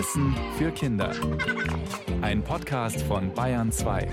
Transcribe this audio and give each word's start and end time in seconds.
Wissen 0.00 0.34
für 0.56 0.70
Kinder. 0.70 1.14
Ein 2.22 2.42
Podcast 2.42 3.02
von 3.02 3.34
Bayern 3.34 3.70
2. 3.70 4.08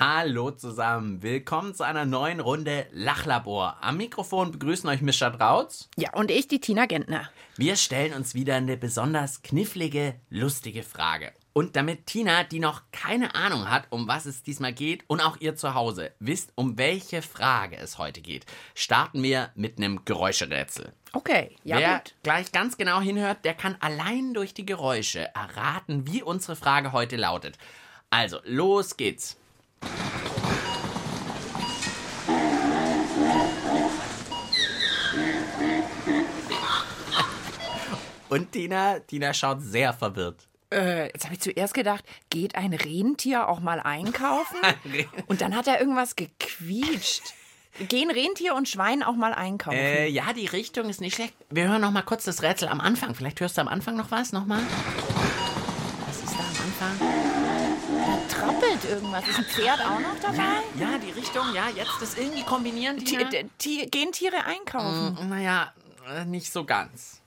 Hallo 0.00 0.50
zusammen, 0.52 1.22
willkommen 1.22 1.74
zu 1.74 1.84
einer 1.84 2.06
neuen 2.06 2.40
Runde 2.40 2.86
Lachlabor. 2.90 3.76
Am 3.82 3.98
Mikrofon 3.98 4.50
begrüßen 4.50 4.88
euch 4.88 5.02
Mischa 5.02 5.28
Drautz. 5.28 5.90
Ja, 5.98 6.14
und 6.14 6.30
ich, 6.30 6.48
die 6.48 6.58
Tina 6.60 6.86
Gentner. 6.86 7.28
Wir 7.58 7.76
stellen 7.76 8.14
uns 8.14 8.34
wieder 8.34 8.54
eine 8.54 8.78
besonders 8.78 9.42
knifflige, 9.42 10.14
lustige 10.30 10.84
Frage. 10.84 11.34
Und 11.54 11.76
damit 11.76 12.06
Tina, 12.06 12.44
die 12.44 12.60
noch 12.60 12.82
keine 12.92 13.34
Ahnung 13.34 13.68
hat, 13.68 13.84
um 13.90 14.08
was 14.08 14.24
es 14.24 14.42
diesmal 14.42 14.72
geht, 14.72 15.04
und 15.06 15.20
auch 15.20 15.36
ihr 15.40 15.54
zu 15.54 15.74
Hause 15.74 16.12
wisst, 16.18 16.52
um 16.54 16.78
welche 16.78 17.20
Frage 17.20 17.76
es 17.76 17.98
heute 17.98 18.22
geht, 18.22 18.46
starten 18.74 19.22
wir 19.22 19.50
mit 19.54 19.76
einem 19.76 20.04
Geräuscherätsel. 20.06 20.92
Okay, 21.12 21.56
ja 21.62 21.78
Wer 21.78 21.98
gut. 21.98 22.14
gleich 22.22 22.52
ganz 22.52 22.78
genau 22.78 23.00
hinhört, 23.02 23.44
der 23.44 23.52
kann 23.52 23.76
allein 23.80 24.32
durch 24.32 24.54
die 24.54 24.64
Geräusche 24.64 25.28
erraten, 25.34 26.06
wie 26.06 26.22
unsere 26.22 26.56
Frage 26.56 26.92
heute 26.92 27.16
lautet. 27.16 27.58
Also, 28.08 28.38
los 28.44 28.96
geht's. 28.96 29.36
Und 38.30 38.52
Tina, 38.52 39.00
Tina 39.00 39.34
schaut 39.34 39.60
sehr 39.60 39.92
verwirrt. 39.92 40.48
Äh, 40.72 41.06
jetzt 41.12 41.24
habe 41.24 41.34
ich 41.34 41.40
zuerst 41.40 41.74
gedacht, 41.74 42.04
geht 42.30 42.54
ein 42.54 42.72
Rentier 42.72 43.48
auch 43.48 43.60
mal 43.60 43.80
einkaufen? 43.80 44.56
und 45.26 45.40
dann 45.40 45.54
hat 45.54 45.66
er 45.66 45.78
irgendwas 45.80 46.16
gequietscht. 46.16 47.22
Gehen 47.88 48.10
Rentier 48.10 48.54
und 48.54 48.68
Schwein 48.68 49.02
auch 49.02 49.14
mal 49.14 49.32
einkaufen? 49.32 49.78
Äh, 49.78 50.06
ja, 50.08 50.32
die 50.34 50.44
Richtung 50.46 50.90
ist 50.90 51.00
nicht 51.00 51.14
schlecht. 51.14 51.32
Wir 51.48 51.68
hören 51.68 51.80
noch 51.80 51.90
mal 51.90 52.02
kurz 52.02 52.24
das 52.24 52.42
Rätsel 52.42 52.68
am 52.68 52.80
Anfang. 52.82 53.14
Vielleicht 53.14 53.40
hörst 53.40 53.56
du 53.56 53.62
am 53.62 53.68
Anfang 53.68 53.96
noch 53.96 54.10
was? 54.10 54.32
Noch 54.32 54.44
mal? 54.44 54.60
Was 56.06 56.22
ist 56.22 56.34
da 56.34 56.40
am 56.40 56.90
Anfang? 56.90 57.08
da 58.04 58.34
trappelt 58.34 58.84
irgendwas. 58.90 59.26
Ist 59.26 59.38
ein 59.38 59.44
Pferd 59.46 59.80
auch 59.80 60.00
noch 60.00 60.18
dabei? 60.20 60.42
Ja, 60.78 60.98
die 60.98 61.12
Richtung, 61.18 61.44
ja, 61.54 61.68
jetzt 61.74 61.92
das 62.00 62.18
irgendwie 62.18 62.42
kombinieren. 62.42 62.98
Ti- 62.98 63.04
Tina? 63.16 63.24
d- 63.30 63.46
Ti- 63.56 63.86
Gehen 63.86 64.12
Tiere 64.12 64.44
einkaufen? 64.44 65.16
Mm, 65.20 65.28
Naja, 65.30 65.72
äh, 66.14 66.24
nicht 66.26 66.52
so 66.52 66.64
ganz. 66.64 67.21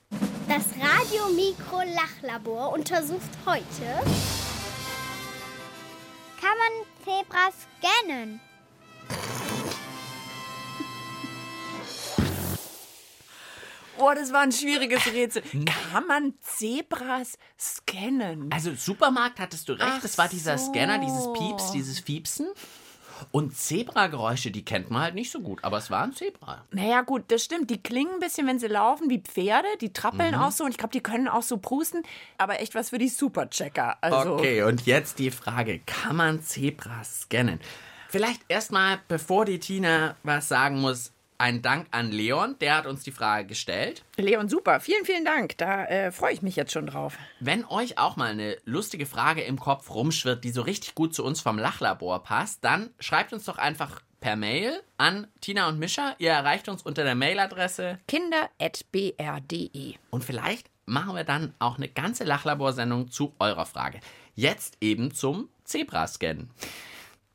Das 0.48 0.66
Radiomikro-Lachlabor 0.80 2.72
untersucht 2.74 3.22
heute, 3.46 4.04
kann 6.40 6.58
man 6.58 6.72
Zebras 7.04 7.54
scannen? 7.80 8.40
Oh, 13.98 14.12
das 14.14 14.34
war 14.34 14.42
ein 14.42 14.52
schwieriges 14.52 15.08
Rätsel. 15.08 15.42
Kann 15.92 16.06
man 16.06 16.34
Zebras 16.42 17.38
scannen? 17.58 18.50
Also 18.52 18.74
Supermarkt 18.76 19.40
hattest 19.40 19.70
du 19.70 19.74
recht, 19.74 19.84
Ach 19.86 20.02
das 20.02 20.18
war 20.18 20.28
dieser 20.28 20.58
so. 20.58 20.72
Scanner, 20.72 20.98
dieses 21.00 21.32
Pieps, 21.34 21.72
dieses 21.72 22.00
Fiepsen. 22.02 22.48
Und 23.32 23.56
Zebrageräusche, 23.56 24.52
die 24.52 24.66
kennt 24.66 24.90
man 24.92 25.02
halt 25.04 25.16
nicht 25.16 25.32
so 25.32 25.40
gut, 25.42 25.64
aber 25.64 25.78
es 25.78 25.90
war 25.90 26.04
ein 26.04 26.14
Zebra. 26.14 26.66
Naja, 26.72 27.02
gut, 27.02 27.24
das 27.30 27.44
stimmt. 27.44 27.70
Die 27.70 27.82
klingen 27.82 28.14
ein 28.16 28.20
bisschen, 28.20 28.48
wenn 28.48 28.60
sie 28.60 28.68
laufen, 28.68 29.10
wie 29.10 29.20
Pferde. 29.20 29.68
Die 29.82 29.94
trappeln 29.94 30.36
Mhm. 30.36 30.42
auch 30.42 30.52
so 30.52 30.64
und 30.66 30.72
ich 30.72 30.78
glaube, 30.78 30.92
die 30.94 31.02
können 31.02 31.28
auch 31.28 31.44
so 31.44 31.58
prusten. 31.58 32.04
Aber 32.38 32.60
echt 32.60 32.76
was 32.76 32.90
für 32.90 32.98
die 32.98 33.10
Superchecker. 33.10 33.98
Also, 34.02 34.36
Okay, 34.36 34.64
und 34.64 34.86
jetzt 34.86 35.20
die 35.20 35.32
Frage, 35.32 35.80
kann 35.86 36.16
man 36.16 36.42
Zebras 36.44 37.22
scannen? 37.22 37.60
Vielleicht 38.10 38.42
erstmal, 38.48 39.00
bevor 39.08 39.46
die 39.46 39.60
Tina 39.60 40.16
was 40.24 40.48
sagen 40.48 40.80
muss, 40.80 41.12
ein 41.38 41.62
Dank 41.62 41.88
an 41.92 42.12
Leon, 42.12 42.56
der 42.60 42.78
hat 42.78 42.86
uns 42.86 43.04
die 43.04 43.12
Frage 43.12 43.48
gestellt. 43.48 44.04
Leon, 44.18 44.50
super. 44.50 44.80
Vielen, 44.80 45.06
vielen 45.06 45.26
Dank. 45.26 45.58
Da 45.58 45.86
äh, 45.86 46.12
freue 46.12 46.34
ich 46.34 46.42
mich 46.42 46.56
jetzt 46.56 46.72
schon 46.72 46.88
drauf. 46.88 47.18
Wenn 47.40 47.66
euch 47.66 47.98
auch 47.98 48.16
mal 48.16 48.32
eine 48.32 48.58
lustige 48.66 49.06
Frage 49.06 49.42
im 49.42 49.60
Kopf 49.60 49.90
rumschwirrt, 49.94 50.44
die 50.44 50.52
so 50.52 50.62
richtig 50.62 50.96
gut 50.96 51.14
zu 51.14 51.24
uns 51.24 51.42
vom 51.42 51.58
Lachlabor 51.58 52.24
passt, 52.24 52.64
dann 52.64 52.90
schreibt 53.00 53.34
uns 53.34 53.46
doch 53.46 53.58
einfach 53.58 54.02
per 54.20 54.36
Mail 54.36 54.82
an 54.98 55.28
Tina 55.42 55.68
und 55.68 55.78
Mischa. 55.78 56.16
Ihr 56.18 56.32
erreicht 56.32 56.68
uns 56.70 56.82
unter 56.82 57.04
der 57.04 57.16
Mailadresse 57.16 58.00
Kinder.br.de. 58.08 59.94
und 60.10 60.24
vielleicht 60.24 60.70
machen 60.86 61.16
wir 61.16 61.24
dann 61.24 61.54
auch 61.60 61.78
eine 61.78 61.90
ganze 61.90 62.24
Lachlabor-Sendung 62.24 63.12
zu 63.12 63.34
eurer 63.40 63.66
Frage. 63.66 64.00
Jetzt 64.36 64.78
eben 64.82 65.14
zum 65.14 65.50
Zebrascan. 65.64 66.50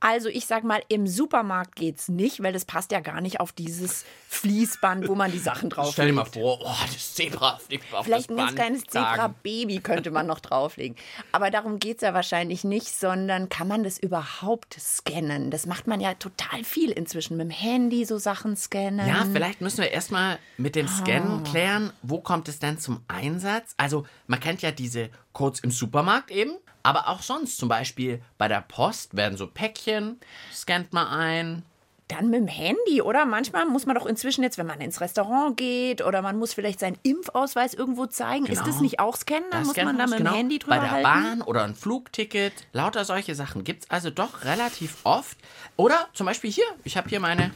Also 0.00 0.28
ich 0.28 0.46
sag 0.46 0.64
mal, 0.64 0.82
im 0.88 1.06
Supermarkt 1.06 1.76
geht's 1.76 2.08
nicht, 2.08 2.42
weil 2.42 2.52
das 2.52 2.64
passt 2.64 2.90
ja 2.90 3.00
gar 3.00 3.20
nicht 3.20 3.38
auf 3.40 3.52
dieses 3.52 4.04
Fließband, 4.28 5.08
wo 5.08 5.14
man 5.14 5.30
die 5.30 5.38
Sachen 5.38 5.68
drauf 5.70 5.90
Stell 5.92 6.06
dir 6.06 6.12
mal 6.14 6.24
vor, 6.24 6.58
oh, 6.64 6.74
das 6.86 7.14
Zebra 7.14 7.58
fliegt 7.58 7.92
auf 7.92 8.06
Vielleicht 8.06 8.30
das 8.30 8.30
ein 8.30 8.36
ganz 8.36 8.48
Band. 8.54 8.56
kleines. 8.58 8.82
Zebra-Baby 8.84 9.80
könnte 9.80 10.10
man 10.10 10.26
noch 10.26 10.40
drauflegen. 10.40 10.96
Aber 11.32 11.50
darum 11.50 11.78
geht's 11.78 12.02
ja 12.02 12.14
wahrscheinlich 12.14 12.64
nicht, 12.64 12.88
sondern 12.98 13.48
kann 13.50 13.68
man 13.68 13.84
das 13.84 13.98
überhaupt 13.98 14.76
scannen? 14.80 15.50
Das 15.50 15.66
macht 15.66 15.86
man 15.86 16.00
ja 16.00 16.14
total 16.14 16.64
viel 16.64 16.90
inzwischen 16.90 17.36
mit 17.36 17.46
dem 17.46 17.50
Handy, 17.50 18.04
so 18.04 18.18
Sachen 18.18 18.56
scannen. 18.56 19.06
Ja, 19.06 19.26
vielleicht 19.32 19.60
müssen 19.60 19.78
wir 19.82 19.90
erstmal 19.90 20.38
mit 20.56 20.76
dem 20.76 20.86
Ah. 20.86 20.88
Scannen 20.88 21.44
klären, 21.44 21.92
wo 22.02 22.20
kommt 22.20 22.48
es 22.48 22.58
denn 22.58 22.78
zum 22.78 23.02
Einsatz? 23.08 23.74
Also, 23.76 24.06
man 24.26 24.40
kennt 24.40 24.62
ja 24.62 24.70
diese 24.70 25.10
Codes 25.32 25.60
im 25.60 25.70
Supermarkt 25.70 26.30
eben, 26.30 26.52
aber 26.82 27.08
auch 27.08 27.22
sonst. 27.22 27.58
Zum 27.58 27.68
Beispiel 27.68 28.22
bei 28.38 28.48
der 28.48 28.62
Post 28.62 29.16
werden 29.16 29.36
so 29.38 29.46
Päckchen, 29.46 30.18
scannt 30.52 30.92
man 30.92 31.06
ein. 31.06 31.62
Dann 32.08 32.28
mit 32.28 32.40
dem 32.40 32.48
Handy, 32.48 33.02
oder? 33.02 33.24
Manchmal 33.24 33.66
muss 33.66 33.86
man 33.86 33.94
doch 33.94 34.04
inzwischen 34.04 34.42
jetzt, 34.42 34.58
wenn 34.58 34.66
man 34.66 34.80
ins 34.80 35.00
Restaurant 35.00 35.56
geht 35.56 36.02
oder 36.04 36.22
man 36.22 36.36
muss 36.40 36.52
vielleicht 36.52 36.80
seinen 36.80 36.98
Impfausweis 37.04 37.72
irgendwo 37.72 38.06
zeigen. 38.06 38.46
Ist 38.46 38.58
Genau. 38.64 38.66
das 38.72 38.80
nicht 38.80 38.98
auch 38.98 39.14
scannen? 39.16 39.44
Dann 39.52 39.60
Da 39.62 39.66
muss 39.68 39.76
man 39.76 39.96
da 39.96 40.06
mit 40.06 40.14
dem 40.18 40.24
genau, 40.24 40.34
Handy 40.34 40.58
drüber 40.58 40.74
Bei 40.78 40.80
der 40.82 40.90
halten. 40.90 41.04
Bahn 41.04 41.42
oder 41.42 41.62
ein 41.62 41.76
Flugticket. 41.76 42.52
Lauter 42.72 43.04
solche 43.04 43.36
Sachen 43.36 43.62
gibt 43.62 43.84
es 43.84 43.90
also 43.90 44.10
doch 44.10 44.44
relativ 44.44 44.96
oft. 45.04 45.38
Oder 45.76 46.08
zum 46.12 46.26
Beispiel 46.26 46.50
hier, 46.50 46.64
ich 46.82 46.96
habe 46.96 47.08
hier 47.08 47.20
meine 47.20 47.52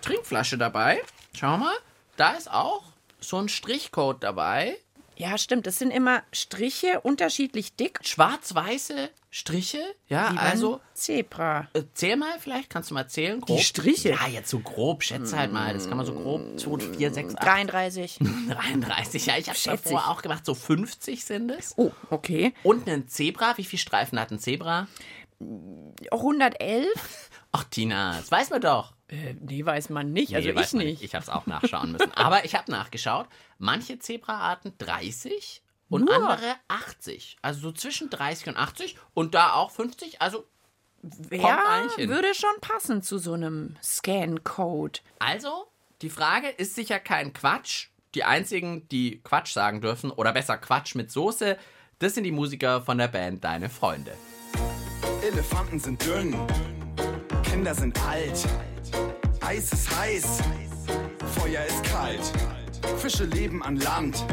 Trinkflasche 0.00 0.56
dabei. 0.56 1.02
Schau 1.34 1.58
mal, 1.58 1.74
da 2.16 2.30
ist 2.30 2.50
auch 2.50 2.84
so 3.20 3.36
ein 3.36 3.50
Strichcode 3.50 4.22
dabei. 4.24 4.78
Ja, 5.20 5.36
stimmt. 5.36 5.66
Das 5.66 5.78
sind 5.78 5.90
immer 5.90 6.22
Striche, 6.32 7.02
unterschiedlich 7.02 7.76
dick. 7.76 7.98
Schwarz-weiße 8.02 9.10
Striche. 9.28 9.78
Ja, 10.08 10.28
also 10.28 10.80
Zebra. 10.94 11.68
Äh, 11.74 11.82
Zähl 11.92 12.16
mal, 12.16 12.38
vielleicht 12.38 12.70
kannst 12.70 12.90
du 12.90 12.94
mal 12.94 13.06
zählen. 13.06 13.38
Grob. 13.38 13.60
Striche? 13.60 14.12
Ja, 14.12 14.26
jetzt 14.28 14.48
so 14.48 14.60
grob, 14.60 15.02
schätze 15.02 15.36
halt 15.36 15.52
mal. 15.52 15.74
Das 15.74 15.88
kann 15.88 15.98
man 15.98 16.06
so 16.06 16.14
grob. 16.14 16.58
2, 16.58 16.94
4, 16.96 17.12
6, 17.12 17.34
8, 17.36 17.46
33. 17.46 18.18
33. 18.48 19.26
Ja, 19.26 19.36
ich 19.36 19.50
habe 19.50 19.58
davor 19.62 20.08
auch 20.08 20.22
gemacht. 20.22 20.46
So 20.46 20.54
50 20.54 21.22
sind 21.22 21.50
es. 21.50 21.74
Oh, 21.76 21.92
okay. 22.08 22.54
Und 22.62 22.88
ein 22.88 23.06
Zebra. 23.06 23.58
Wie 23.58 23.64
viele 23.64 23.80
Streifen 23.80 24.18
hat 24.18 24.30
ein 24.30 24.38
Zebra? 24.38 24.88
111? 26.10 27.29
Ach, 27.52 27.64
Tina, 27.64 28.16
das 28.16 28.30
weiß 28.30 28.50
man 28.50 28.60
doch. 28.60 28.94
Äh, 29.08 29.34
nee, 29.40 29.64
weiß 29.64 29.90
man 29.90 30.12
nicht. 30.12 30.34
Also 30.34 30.48
Nee, 30.48 30.54
weiß 30.54 30.68
ich 30.68 30.72
man 30.74 30.86
nicht. 30.86 31.02
Ich 31.02 31.14
habe 31.14 31.22
es 31.22 31.28
auch 31.28 31.46
nachschauen 31.46 31.92
müssen. 31.92 32.12
Aber 32.14 32.44
ich 32.44 32.54
habe 32.54 32.70
nachgeschaut. 32.70 33.26
Manche 33.58 33.98
Zebraarten 33.98 34.72
30 34.78 35.62
und 35.88 36.04
Nur? 36.04 36.14
andere 36.14 36.54
80. 36.68 37.38
Also 37.42 37.60
so 37.60 37.72
zwischen 37.72 38.08
30 38.08 38.48
und 38.48 38.56
80 38.56 38.96
und 39.14 39.34
da 39.34 39.54
auch 39.54 39.72
50. 39.72 40.22
Also 40.22 40.46
Ja, 41.30 41.86
würde 41.96 42.34
schon 42.34 42.60
passen 42.60 43.02
zu 43.02 43.18
so 43.18 43.32
einem 43.32 43.76
Scan-Code. 43.82 45.00
Also, 45.18 45.66
die 46.02 46.10
Frage 46.10 46.48
ist 46.48 46.74
sicher 46.76 47.00
kein 47.00 47.32
Quatsch. 47.32 47.88
Die 48.14 48.24
einzigen, 48.24 48.88
die 48.88 49.20
Quatsch 49.22 49.52
sagen 49.52 49.80
dürfen, 49.80 50.10
oder 50.10 50.32
besser 50.32 50.58
Quatsch 50.58 50.94
mit 50.94 51.10
Soße, 51.10 51.56
das 52.00 52.14
sind 52.14 52.24
die 52.24 52.32
Musiker 52.32 52.82
von 52.82 52.98
der 52.98 53.08
Band 53.08 53.44
Deine 53.44 53.68
Freunde. 53.70 54.16
Elefanten 55.22 55.78
sind 55.78 56.04
dünn, 56.04 56.34
Kinder 57.60 57.74
sind 57.74 57.94
alt, 58.08 58.48
Eis 59.46 59.70
ist 59.70 59.94
heiß, 59.94 60.38
Feuer 61.38 61.62
ist 61.66 61.84
kalt, 61.84 62.32
Fische 62.96 63.24
leben 63.24 63.62
an 63.62 63.76
Land, 63.76 64.24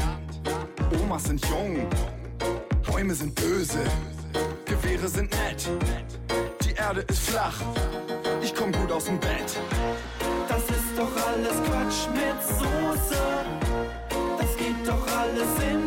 Omas 1.04 1.26
sind 1.26 1.46
jung, 1.48 1.86
Bäume 2.90 3.14
sind 3.14 3.36
böse, 3.36 3.80
Gewehre 4.64 5.10
sind 5.10 5.30
nett, 5.32 5.70
die 6.64 6.72
Erde 6.76 7.02
ist 7.02 7.28
flach, 7.28 7.60
ich 8.42 8.56
komm 8.56 8.72
gut 8.72 8.94
aus 8.94 9.04
dem 9.04 9.20
Bett. 9.20 9.60
Das 10.48 10.64
ist 10.64 10.96
doch 10.96 11.12
alles 11.28 11.58
Quatsch 11.66 12.08
mit 12.14 12.42
Soße, 12.48 13.24
das 14.40 14.56
geht 14.56 14.88
doch 14.88 15.06
alles 15.18 15.64
in 15.70 15.87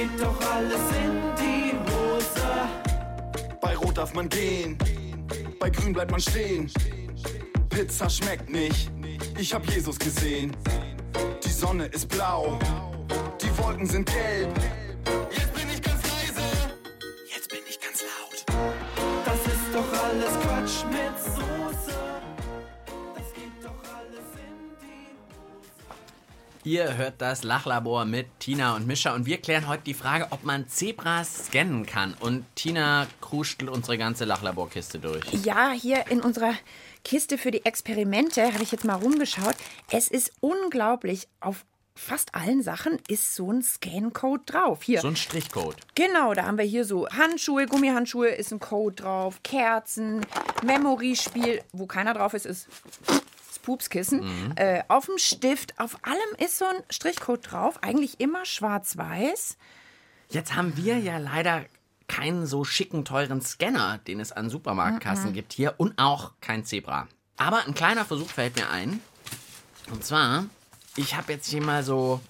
geht 0.00 0.20
doch 0.20 0.40
alles 0.50 0.80
in 1.04 1.12
die 1.36 1.72
Hose. 1.90 2.48
Bei 3.60 3.76
Rot 3.76 3.98
darf 3.98 4.14
man 4.14 4.28
gehen, 4.28 4.78
bei 5.58 5.68
Grün 5.68 5.92
bleibt 5.92 6.10
man 6.10 6.20
stehen. 6.20 6.70
Pizza 7.68 8.08
schmeckt 8.08 8.48
nicht, 8.48 8.90
ich 9.38 9.52
hab 9.52 9.68
Jesus 9.70 9.98
gesehen. 9.98 10.56
Die 11.44 11.50
Sonne 11.50 11.86
ist 11.86 12.08
blau, 12.08 12.58
die 13.42 13.58
Wolken 13.58 13.86
sind 13.86 14.06
gelb. 14.06 14.54
Jetzt 15.30 15.52
bin 15.54 15.68
ich 15.68 15.82
ganz 15.82 16.02
leise, 16.02 16.46
jetzt 17.34 17.50
bin 17.50 17.60
ich 17.68 17.78
ganz 17.80 18.02
laut. 18.02 18.38
Das 19.26 19.40
ist 19.52 19.66
doch 19.74 19.90
alles 20.04 20.32
Quatsch 20.40 20.84
mit 20.90 21.09
Ihr 26.62 26.98
hört 26.98 27.22
das 27.22 27.42
Lachlabor 27.42 28.04
mit 28.04 28.26
Tina 28.38 28.76
und 28.76 28.86
Mischa 28.86 29.14
und 29.14 29.24
wir 29.24 29.38
klären 29.38 29.66
heute 29.66 29.84
die 29.84 29.94
Frage, 29.94 30.26
ob 30.28 30.44
man 30.44 30.68
Zebras 30.68 31.46
scannen 31.46 31.86
kann. 31.86 32.14
Und 32.20 32.44
Tina 32.54 33.06
kruschtelt 33.22 33.70
unsere 33.70 33.96
ganze 33.96 34.26
Lachlaborkiste 34.26 34.98
durch. 34.98 35.24
Ja, 35.42 35.70
hier 35.70 36.04
in 36.10 36.20
unserer 36.20 36.52
Kiste 37.02 37.38
für 37.38 37.50
die 37.50 37.64
Experimente 37.64 38.52
habe 38.52 38.62
ich 38.62 38.72
jetzt 38.72 38.84
mal 38.84 38.96
rumgeschaut. 38.96 39.54
Es 39.90 40.08
ist 40.08 40.32
unglaublich. 40.40 41.28
Auf 41.40 41.64
fast 41.94 42.34
allen 42.34 42.62
Sachen 42.62 42.98
ist 43.08 43.34
so 43.34 43.50
ein 43.50 43.62
Scan-Code 43.62 44.42
drauf. 44.44 44.82
Hier. 44.82 45.00
So 45.00 45.08
ein 45.08 45.16
Strichcode. 45.16 45.76
Genau, 45.94 46.34
da 46.34 46.44
haben 46.44 46.58
wir 46.58 46.64
hier 46.66 46.84
so 46.84 47.08
Handschuhe, 47.08 47.66
Gummihandschuhe, 47.66 48.28
ist 48.28 48.52
ein 48.52 48.60
Code 48.60 48.96
drauf, 48.96 49.42
Kerzen, 49.42 50.26
Memory-Spiel, 50.62 51.62
wo 51.72 51.86
keiner 51.86 52.12
drauf 52.12 52.34
ist, 52.34 52.44
ist 52.44 52.68
Pupskissen. 53.62 54.20
Mhm. 54.20 54.52
Äh, 54.56 54.82
auf 54.88 55.06
dem 55.06 55.18
Stift, 55.18 55.78
auf 55.78 55.98
allem 56.02 56.18
ist 56.38 56.58
so 56.58 56.64
ein 56.64 56.82
Strichcode 56.90 57.50
drauf, 57.50 57.82
eigentlich 57.82 58.20
immer 58.20 58.44
schwarz-weiß. 58.44 59.56
Jetzt 60.28 60.54
haben 60.54 60.76
wir 60.76 60.98
ja 60.98 61.18
leider 61.18 61.64
keinen 62.08 62.46
so 62.46 62.64
schicken, 62.64 63.04
teuren 63.04 63.40
Scanner, 63.40 63.98
den 63.98 64.20
es 64.20 64.32
an 64.32 64.50
Supermarktkassen 64.50 65.32
gibt 65.32 65.52
hier 65.52 65.74
und 65.76 65.98
auch 65.98 66.32
kein 66.40 66.64
Zebra. 66.64 67.06
Aber 67.36 67.66
ein 67.66 67.74
kleiner 67.74 68.04
Versuch 68.04 68.28
fällt 68.28 68.56
mir 68.56 68.68
ein. 68.68 69.00
Und 69.90 70.04
zwar, 70.04 70.46
ich 70.96 71.14
habe 71.16 71.32
jetzt 71.32 71.48
hier 71.48 71.62
mal 71.62 71.82
so 71.82 72.20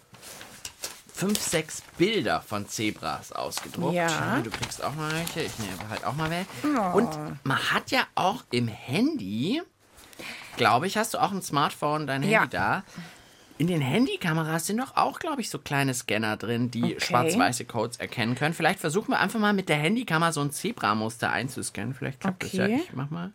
fünf, 1.12 1.38
sechs 1.38 1.82
Bilder 1.98 2.40
von 2.40 2.68
Zebras 2.68 3.32
ausgedruckt. 3.32 3.94
Ja. 3.94 4.40
Du 4.42 4.50
kriegst 4.50 4.82
auch 4.82 4.94
mal 4.94 5.12
welche, 5.12 5.42
ich 5.42 5.58
nehme 5.58 5.88
halt 5.90 6.04
auch 6.04 6.14
mal 6.14 6.30
welche. 6.30 6.80
Und 6.94 7.10
man 7.44 7.58
hat 7.72 7.90
ja 7.90 8.06
auch 8.14 8.44
im 8.50 8.68
Handy, 8.68 9.60
glaube 10.60 10.86
ich, 10.86 10.96
hast 10.96 11.14
du 11.14 11.18
auch 11.18 11.32
ein 11.32 11.42
Smartphone, 11.42 12.06
dein 12.06 12.22
Handy 12.22 12.34
Ja. 12.34 12.46
da. 12.46 12.84
In 13.58 13.66
den 13.66 13.80
Handykameras 13.82 14.66
sind 14.66 14.78
doch 14.78 14.96
auch, 14.96 15.18
glaube 15.18 15.40
ich, 15.42 15.50
so 15.50 15.58
kleine 15.58 15.92
Scanner 15.92 16.36
drin, 16.38 16.70
die 16.70 16.82
Okay. 16.96 17.00
schwarz-weiße 17.00 17.66
Codes 17.66 17.98
erkennen 17.98 18.34
können. 18.34 18.54
Vielleicht 18.54 18.80
versuchen 18.80 19.10
wir 19.12 19.20
einfach 19.20 19.38
mal 19.38 19.52
mit 19.52 19.68
der 19.68 19.76
Handykamera 19.76 20.32
so 20.32 20.40
ein 20.40 20.50
Zebramuster 20.50 21.30
einzuscannen. 21.30 21.92
Vielleicht 21.94 22.20
klappt 22.20 22.42
das 22.44 22.52
ja. 22.52 22.64
Okay. 22.64 22.82
Ich 22.84 22.92
mach 22.94 23.10
mal. 23.10 23.32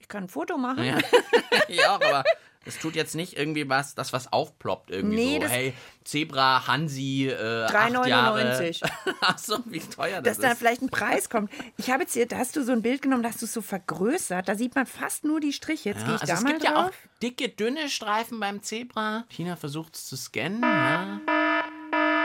Ich 0.00 0.08
kann 0.08 0.24
ein 0.24 0.28
Foto 0.28 0.58
machen. 0.58 0.82
Ja, 0.84 0.98
ja 1.68 1.94
aber 1.94 2.24
es 2.64 2.78
tut 2.78 2.94
jetzt 2.94 3.14
nicht 3.14 3.36
irgendwie 3.36 3.68
was, 3.68 3.94
das 3.94 4.12
was 4.12 4.32
aufploppt 4.32 4.90
irgendwie 4.90 5.16
Nee, 5.16 5.34
so. 5.36 5.40
das- 5.42 5.50
Hey, 5.52 5.74
Zebra, 6.04 6.66
Hansi, 6.66 7.28
äh, 7.28 7.64
acht 7.64 7.72
Jahre. 8.08 8.40
3,99. 8.42 8.82
Achso, 9.20 9.58
wie 9.66 9.78
teuer 9.80 10.20
das 10.20 10.36
Dass 10.38 10.42
da 10.44 10.52
ist. 10.52 10.58
vielleicht 10.58 10.82
ein 10.82 10.88
Preis 10.90 11.30
kommt. 11.30 11.50
Ich 11.76 11.90
habe 11.90 12.02
jetzt 12.02 12.14
hier, 12.14 12.26
da 12.26 12.38
hast 12.38 12.56
du 12.56 12.64
so 12.64 12.72
ein 12.72 12.82
Bild 12.82 13.02
genommen, 13.02 13.22
da 13.22 13.28
hast 13.28 13.40
du 13.40 13.46
es 13.46 13.52
so 13.52 13.62
vergrößert. 13.62 14.48
Da 14.48 14.54
sieht 14.56 14.74
man 14.74 14.86
fast 14.86 15.24
nur 15.24 15.38
die 15.40 15.52
Striche. 15.52 15.90
Jetzt 15.90 16.00
gehe 16.04 16.08
Ja, 16.10 16.14
ich 16.16 16.20
also 16.22 16.32
da 16.32 16.38
es 16.38 16.44
mal 16.44 16.52
gibt 16.52 16.64
drauf. 16.64 16.72
ja 16.72 16.86
auch 16.86 16.90
dicke, 17.22 17.48
dünne 17.48 17.88
Streifen 17.88 18.40
beim 18.40 18.62
Zebra. 18.62 19.24
Tina 19.34 19.54
versucht 19.56 19.94
es 19.94 20.06
zu 20.06 20.16
scannen, 20.16 20.60
ja. 20.62 21.20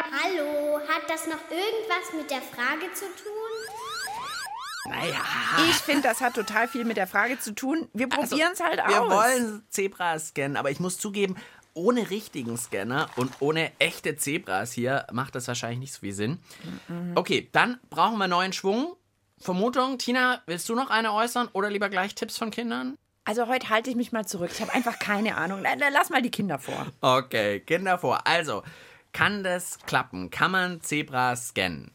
Hallo, 0.09 0.79
hat 0.87 1.03
das 1.09 1.27
noch 1.27 1.41
irgendwas 1.51 2.13
mit 2.17 2.31
der 2.31 2.41
Frage 2.41 2.91
zu 2.93 3.05
tun? 3.05 3.36
Naja, 4.89 5.21
Ich 5.69 5.75
finde, 5.75 6.03
das 6.03 6.21
hat 6.21 6.35
total 6.35 6.67
viel 6.67 6.85
mit 6.85 6.97
der 6.97 7.07
Frage 7.07 7.39
zu 7.39 7.53
tun. 7.53 7.87
Wir 7.93 8.07
probieren 8.07 8.51
es 8.53 8.59
halt 8.59 8.79
aus. 8.79 8.87
Also, 8.87 9.09
wir 9.09 9.15
wollen 9.15 9.63
Zebras 9.69 10.29
scannen, 10.29 10.57
aber 10.57 10.71
ich 10.71 10.79
muss 10.79 10.97
zugeben, 10.97 11.35
ohne 11.73 12.09
richtigen 12.09 12.57
Scanner 12.57 13.09
und 13.17 13.31
ohne 13.39 13.71
echte 13.79 14.17
Zebras 14.17 14.71
hier 14.71 15.05
macht 15.11 15.35
das 15.35 15.47
wahrscheinlich 15.47 15.79
nicht 15.79 15.93
so 15.93 15.99
viel 15.99 16.13
Sinn. 16.13 16.39
Okay, 17.15 17.49
dann 17.51 17.79
brauchen 17.89 18.17
wir 18.17 18.27
neuen 18.27 18.53
Schwung. 18.53 18.95
Vermutung, 19.39 19.99
Tina, 19.99 20.41
willst 20.47 20.67
du 20.69 20.75
noch 20.75 20.89
eine 20.89 21.13
äußern 21.13 21.49
oder 21.53 21.69
lieber 21.69 21.89
gleich 21.89 22.15
Tipps 22.15 22.37
von 22.37 22.49
Kindern? 22.49 22.97
Also 23.25 23.47
heute 23.47 23.69
halte 23.69 23.89
ich 23.89 23.95
mich 23.95 24.11
mal 24.11 24.25
zurück. 24.25 24.49
Ich 24.51 24.61
habe 24.61 24.73
einfach 24.73 24.97
keine 24.97 25.35
Ahnung. 25.35 25.59
Na, 25.61 25.75
na, 25.77 25.89
lass 25.89 26.09
mal 26.09 26.21
die 26.21 26.31
Kinder 26.31 26.57
vor. 26.57 26.87
Okay, 27.01 27.59
Kinder 27.59 27.99
vor. 27.99 28.25
Also, 28.25 28.63
kann 29.13 29.43
das 29.43 29.77
klappen? 29.85 30.31
Kann 30.31 30.51
man 30.51 30.81
Zebras 30.81 31.49
scannen? 31.49 31.91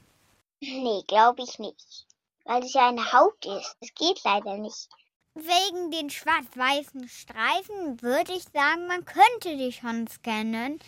Nee, 0.60 1.02
glaube 1.08 1.42
ich 1.42 1.58
nicht. 1.58 2.06
Weil 2.44 2.62
es 2.62 2.74
ja 2.74 2.88
eine 2.88 3.12
Haut 3.12 3.44
ist. 3.44 3.76
Es 3.80 3.94
geht 3.94 4.22
leider 4.24 4.56
nicht. 4.58 4.88
Wegen 5.34 5.90
den 5.90 6.10
schwarz-weißen 6.10 7.08
Streifen 7.08 8.02
würde 8.02 8.32
ich 8.32 8.44
sagen, 8.52 8.86
man 8.86 9.04
könnte 9.04 9.56
die 9.56 9.72
schon 9.72 10.06
scannen. 10.06 10.78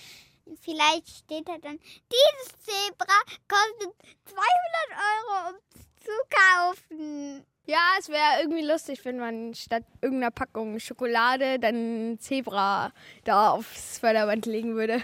Vielleicht 0.61 1.09
steht 1.09 1.49
da 1.49 1.57
dann, 1.57 1.79
dieses 1.79 2.59
Zebra 2.61 3.15
kostet 3.49 3.95
200 4.27 4.45
Euro, 4.93 5.49
um 5.49 5.55
es 5.75 6.05
zu 6.05 6.13
kaufen. 6.29 7.47
Ja, 7.67 7.97
es 7.99 8.11
wäre 8.11 8.41
irgendwie 8.43 8.63
lustig, 8.67 9.03
wenn 9.07 9.19
man 9.19 9.55
statt 9.55 9.85
irgendeiner 10.03 10.31
Packung 10.31 10.79
Schokolade 10.79 11.59
dann 11.59 12.13
ein 12.13 12.19
Zebra 12.19 12.93
da 13.25 13.53
aufs 13.53 13.99
Förderband 13.99 14.45
legen 14.45 14.75
würde. 14.75 15.03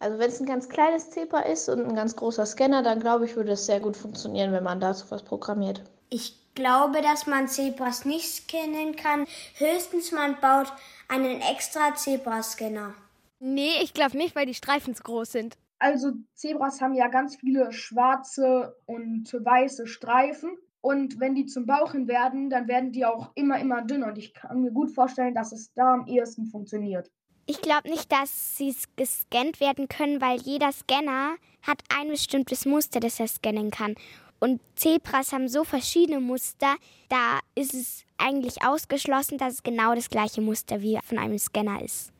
Also 0.00 0.18
wenn 0.18 0.28
es 0.28 0.40
ein 0.40 0.46
ganz 0.46 0.68
kleines 0.68 1.10
Zebra 1.10 1.40
ist 1.40 1.68
und 1.68 1.84
ein 1.84 1.94
ganz 1.94 2.14
großer 2.14 2.46
Scanner, 2.46 2.82
dann 2.82 3.00
glaube 3.00 3.24
ich, 3.24 3.34
würde 3.36 3.52
es 3.52 3.66
sehr 3.66 3.80
gut 3.80 3.96
funktionieren, 3.96 4.52
wenn 4.52 4.62
man 4.62 4.80
dazu 4.80 5.10
was 5.10 5.22
programmiert. 5.22 5.82
Ich 6.08 6.36
glaube, 6.54 7.02
dass 7.02 7.26
man 7.26 7.48
Zebras 7.48 8.04
nicht 8.04 8.28
scannen 8.28 8.96
kann. 8.96 9.26
Höchstens 9.56 10.12
man 10.12 10.36
baut 10.40 10.72
einen 11.08 11.40
extra 11.40 11.94
Zebrascanner. 11.94 12.94
Nee, 13.40 13.82
ich 13.82 13.94
glaube 13.94 14.16
nicht, 14.16 14.34
weil 14.34 14.46
die 14.46 14.54
Streifen 14.54 14.94
zu 14.94 15.02
groß 15.02 15.32
sind. 15.32 15.56
Also 15.78 16.12
Zebras 16.34 16.80
haben 16.80 16.94
ja 16.94 17.08
ganz 17.08 17.36
viele 17.36 17.72
schwarze 17.72 18.76
und 18.86 19.32
weiße 19.32 19.86
Streifen. 19.86 20.56
Und 20.80 21.20
wenn 21.20 21.34
die 21.34 21.46
zum 21.46 21.66
Bauch 21.66 21.92
hin 21.92 22.08
werden, 22.08 22.50
dann 22.50 22.68
werden 22.68 22.92
die 22.92 23.04
auch 23.04 23.30
immer, 23.34 23.58
immer 23.58 23.82
dünner. 23.82 24.08
Und 24.08 24.18
ich 24.18 24.34
kann 24.34 24.60
mir 24.60 24.72
gut 24.72 24.90
vorstellen, 24.92 25.34
dass 25.34 25.52
es 25.52 25.72
da 25.74 25.94
am 25.94 26.06
ehesten 26.06 26.46
funktioniert. 26.46 27.10
Ich 27.50 27.62
glaube 27.62 27.88
nicht, 27.88 28.12
dass 28.12 28.58
sie 28.58 28.76
gescannt 28.96 29.58
werden 29.58 29.88
können, 29.88 30.20
weil 30.20 30.38
jeder 30.42 30.70
Scanner 30.70 31.36
hat 31.62 31.82
ein 31.98 32.08
bestimmtes 32.08 32.66
Muster, 32.66 33.00
das 33.00 33.18
er 33.18 33.26
scannen 33.26 33.70
kann. 33.70 33.94
Und 34.38 34.60
Zebras 34.76 35.32
haben 35.32 35.48
so 35.48 35.64
verschiedene 35.64 36.20
Muster, 36.20 36.76
da 37.08 37.40
ist 37.54 37.72
es 37.72 38.04
eigentlich 38.18 38.62
ausgeschlossen, 38.62 39.38
dass 39.38 39.54
es 39.54 39.62
genau 39.62 39.94
das 39.94 40.10
gleiche 40.10 40.42
Muster 40.42 40.82
wie 40.82 40.98
von 41.02 41.18
einem 41.18 41.38
Scanner 41.38 41.82
ist. 41.82 42.12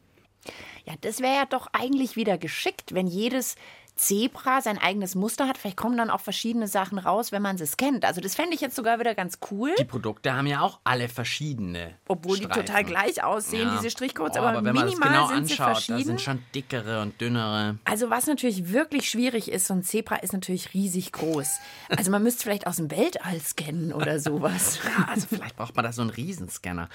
Ja, 0.86 0.94
das 1.02 1.20
wäre 1.20 1.34
ja 1.34 1.44
doch 1.44 1.66
eigentlich 1.74 2.16
wieder 2.16 2.38
geschickt, 2.38 2.94
wenn 2.94 3.06
jedes 3.06 3.56
Zebra 3.98 4.62
sein 4.62 4.78
eigenes 4.78 5.14
Muster 5.16 5.48
hat. 5.48 5.58
Vielleicht 5.58 5.76
kommen 5.76 5.96
dann 5.98 6.08
auch 6.08 6.20
verschiedene 6.20 6.68
Sachen 6.68 6.98
raus, 6.98 7.32
wenn 7.32 7.42
man 7.42 7.58
sie 7.58 7.66
scannt. 7.66 8.04
Also 8.04 8.20
das 8.20 8.34
fände 8.36 8.54
ich 8.54 8.60
jetzt 8.60 8.76
sogar 8.76 9.00
wieder 9.00 9.14
ganz 9.16 9.38
cool. 9.50 9.74
Die 9.78 9.84
Produkte 9.84 10.32
haben 10.34 10.46
ja 10.46 10.60
auch 10.60 10.78
alle 10.84 11.08
verschiedene. 11.08 11.94
Obwohl 12.06 12.38
die 12.38 12.44
Streifen. 12.44 12.64
total 12.66 12.84
gleich 12.84 13.24
aussehen, 13.24 13.68
Ja. 13.68 13.76
diese 13.76 13.90
Strichcodes, 13.90 14.36
Oh, 14.36 14.40
aber, 14.40 14.58
wenn 14.64 14.74
man 14.74 14.86
das 14.86 14.94
minimal 14.94 15.08
genau 15.08 15.26
sind 15.28 15.46
sie 15.46 15.52
anschaut, 15.54 15.66
da 15.66 15.72
verschieden. 15.74 16.04
sind 16.04 16.20
schon 16.20 16.42
dickere 16.54 17.02
und 17.02 17.20
dünnere. 17.20 17.78
Also 17.84 18.08
was 18.08 18.26
natürlich 18.28 18.72
wirklich 18.72 19.10
schwierig 19.10 19.50
ist, 19.50 19.66
so 19.66 19.74
ein 19.74 19.82
Zebra 19.82 20.16
ist 20.16 20.32
natürlich 20.32 20.74
riesig 20.74 21.10
groß. 21.12 21.58
Also 21.88 22.10
man 22.12 22.22
müsste 22.22 22.44
vielleicht 22.44 22.68
aus 22.68 22.76
dem 22.76 22.90
Weltall 22.90 23.40
scannen 23.40 23.92
oder 23.92 24.20
sowas. 24.20 24.78
Ja, 24.98 25.08
also 25.08 25.26
vielleicht 25.28 25.56
braucht 25.56 25.74
man 25.76 25.84
da 25.84 25.92
so 25.92 26.02
einen 26.02 26.10
Riesenscanner. 26.10 26.88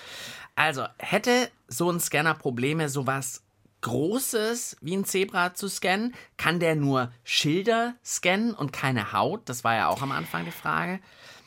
Also, 0.55 0.86
hätte 0.98 1.50
so 1.67 1.89
ein 1.91 2.00
Scanner 2.00 2.33
Probleme, 2.33 2.88
sowas 2.89 3.41
Großes 3.83 4.77
wie 4.81 4.95
ein 4.95 5.05
Zebra 5.05 5.53
zu 5.53 5.67
scannen? 5.67 6.15
Kann 6.37 6.59
der 6.59 6.75
nur 6.75 7.11
Schilder 7.23 7.95
scannen 8.03 8.53
und 8.53 8.73
keine 8.73 9.13
Haut? 9.13 9.47
Das 9.49 9.63
war 9.63 9.75
ja 9.75 9.89
auch 9.89 10.01
am 10.01 10.11
Anfang 10.11 10.45
die 10.45 10.51
Frage. 10.51 10.99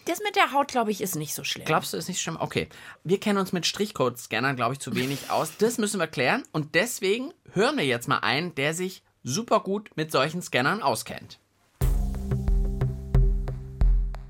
Das 0.05 0.21
mit 0.23 0.37
der 0.37 0.53
Haut, 0.53 0.69
glaube 0.69 0.93
ich, 0.93 1.01
ist 1.01 1.17
nicht 1.17 1.35
so 1.35 1.43
schlimm. 1.43 1.65
Glaubst 1.65 1.93
du, 1.93 1.97
ist 1.97 2.09
nicht 2.09 2.21
schlimm? 2.21 2.37
Okay. 2.39 2.69
Wir 3.03 3.19
kennen 3.19 3.39
uns 3.39 3.53
mit 3.53 3.67
Strichcode-Scannern, 3.67 4.55
glaube 4.55 4.75
ich, 4.75 4.81
zu 4.81 4.95
wenig 4.95 5.31
aus. 5.31 5.57
Das 5.59 5.79
müssen 5.79 5.99
wir 5.99 6.07
klären. 6.07 6.45
Und 6.53 6.75
deswegen 6.75 7.33
hören 7.53 7.77
wir 7.77 7.87
jetzt 7.87 8.07
mal 8.07 8.19
einen, 8.19 8.55
der 8.55 8.75
sich 8.75 9.03
super 9.25 9.61
gut 9.61 9.91
mit 9.97 10.13
solchen 10.13 10.43
Scannern 10.43 10.83
auskennt. 10.83 11.41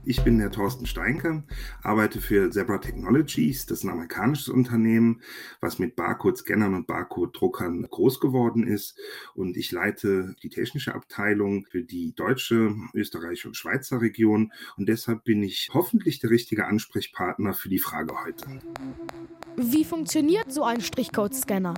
Ich 0.08 0.22
bin 0.22 0.38
der 0.38 0.52
Thorsten 0.52 0.86
Steinke, 0.86 1.42
arbeite 1.82 2.20
für 2.20 2.48
Zebra 2.52 2.78
Technologies. 2.78 3.66
Das 3.66 3.78
ist 3.78 3.84
ein 3.84 3.90
amerikanisches 3.90 4.48
Unternehmen, 4.48 5.20
was 5.60 5.80
mit 5.80 5.96
Barcode-Scannern 5.96 6.74
und 6.74 6.86
Barcode-Druckern 6.86 7.88
groß 7.90 8.20
geworden 8.20 8.64
ist. 8.64 8.96
Und 9.34 9.56
ich 9.56 9.72
leite 9.72 10.36
die 10.44 10.48
technische 10.48 10.94
Abteilung 10.94 11.66
für 11.68 11.82
die 11.82 12.14
deutsche, 12.14 12.72
österreichische 12.94 13.48
und 13.48 13.56
Schweizer 13.56 14.00
Region. 14.00 14.52
Und 14.76 14.88
deshalb 14.88 15.24
bin 15.24 15.42
ich 15.42 15.70
hoffentlich 15.74 16.20
der 16.20 16.30
richtige 16.30 16.66
Ansprechpartner 16.66 17.52
für 17.52 17.68
die 17.68 17.80
Frage 17.80 18.14
heute. 18.24 18.46
Wie 19.56 19.84
funktioniert 19.84 20.52
so 20.52 20.62
ein 20.62 20.82
Strichcode-Scanner? 20.82 21.74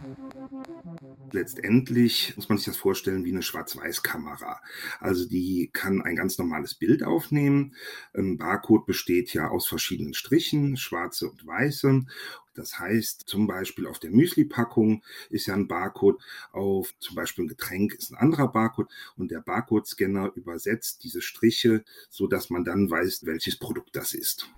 Letztendlich 1.32 2.34
muss 2.36 2.48
man 2.48 2.58
sich 2.58 2.66
das 2.66 2.76
vorstellen 2.76 3.24
wie 3.24 3.32
eine 3.32 3.42
Schwarz-Weiß-Kamera. 3.42 4.60
Also 5.00 5.28
die 5.28 5.70
kann 5.72 6.02
ein 6.02 6.16
ganz 6.16 6.38
normales 6.38 6.74
Bild 6.74 7.02
aufnehmen. 7.02 7.74
Ein 8.14 8.38
Barcode 8.38 8.86
besteht 8.86 9.34
ja 9.34 9.48
aus 9.48 9.66
verschiedenen 9.66 10.14
Strichen, 10.14 10.76
schwarze 10.76 11.28
und 11.28 11.46
weiße. 11.46 12.06
Das 12.54 12.78
heißt, 12.78 13.24
zum 13.28 13.46
Beispiel 13.46 13.86
auf 13.86 13.98
der 14.00 14.10
Müsli-Packung 14.10 15.04
ist 15.30 15.46
ja 15.46 15.54
ein 15.54 15.68
Barcode, 15.68 16.20
auf 16.50 16.92
zum 16.98 17.14
Beispiel 17.14 17.44
ein 17.44 17.48
Getränk 17.48 17.94
ist 17.94 18.10
ein 18.10 18.16
anderer 18.16 18.48
Barcode 18.48 18.88
und 19.16 19.30
der 19.30 19.40
Barcode-Scanner 19.40 20.32
übersetzt 20.34 21.04
diese 21.04 21.22
Striche, 21.22 21.84
so 22.10 22.26
dass 22.26 22.50
man 22.50 22.64
dann 22.64 22.90
weiß, 22.90 23.26
welches 23.26 23.56
Produkt 23.56 23.94
das 23.94 24.12
ist. 24.12 24.50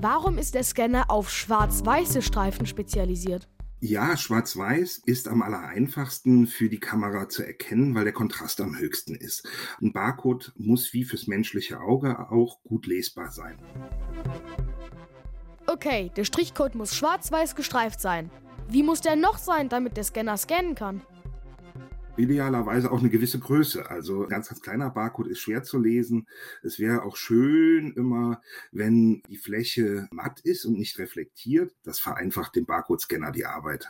Warum 0.00 0.38
ist 0.38 0.54
der 0.54 0.62
Scanner 0.62 1.10
auf 1.10 1.30
schwarz-weiße 1.30 2.22
Streifen 2.22 2.66
spezialisiert? 2.66 3.48
Ja, 3.80 4.16
schwarz-weiß 4.16 5.02
ist 5.06 5.28
am 5.28 5.40
allereinfachsten 5.40 6.48
für 6.48 6.68
die 6.68 6.80
Kamera 6.80 7.28
zu 7.28 7.44
erkennen, 7.44 7.94
weil 7.94 8.02
der 8.02 8.12
Kontrast 8.12 8.60
am 8.60 8.76
höchsten 8.76 9.14
ist. 9.14 9.48
Ein 9.80 9.92
Barcode 9.92 10.52
muss 10.56 10.92
wie 10.92 11.04
fürs 11.04 11.28
menschliche 11.28 11.80
Auge 11.80 12.30
auch 12.30 12.60
gut 12.64 12.86
lesbar 12.86 13.30
sein. 13.30 13.56
Okay, 15.66 16.10
der 16.16 16.24
Strichcode 16.24 16.74
muss 16.74 16.96
schwarz-weiß 16.96 17.54
gestreift 17.54 18.00
sein. 18.00 18.32
Wie 18.68 18.82
muss 18.82 19.00
der 19.00 19.14
noch 19.14 19.38
sein, 19.38 19.68
damit 19.68 19.96
der 19.96 20.04
Scanner 20.04 20.36
scannen 20.36 20.74
kann? 20.74 21.02
Idealerweise 22.18 22.90
auch 22.90 23.00
eine 23.00 23.10
gewisse 23.10 23.38
Größe. 23.38 23.88
Also 23.88 24.24
ein 24.24 24.28
ganz, 24.28 24.48
ganz 24.48 24.60
kleiner 24.60 24.90
Barcode 24.90 25.28
ist 25.28 25.40
schwer 25.40 25.62
zu 25.62 25.78
lesen. 25.78 26.26
Es 26.62 26.78
wäre 26.78 27.02
auch 27.02 27.16
schön 27.16 27.92
immer, 27.92 28.40
wenn 28.72 29.22
die 29.28 29.36
Fläche 29.36 30.08
matt 30.10 30.40
ist 30.40 30.64
und 30.64 30.78
nicht 30.78 30.98
reflektiert. 30.98 31.74
Das 31.84 31.98
vereinfacht 31.98 32.56
dem 32.56 32.66
Barcode-Scanner 32.66 33.32
die 33.32 33.46
Arbeit. 33.46 33.88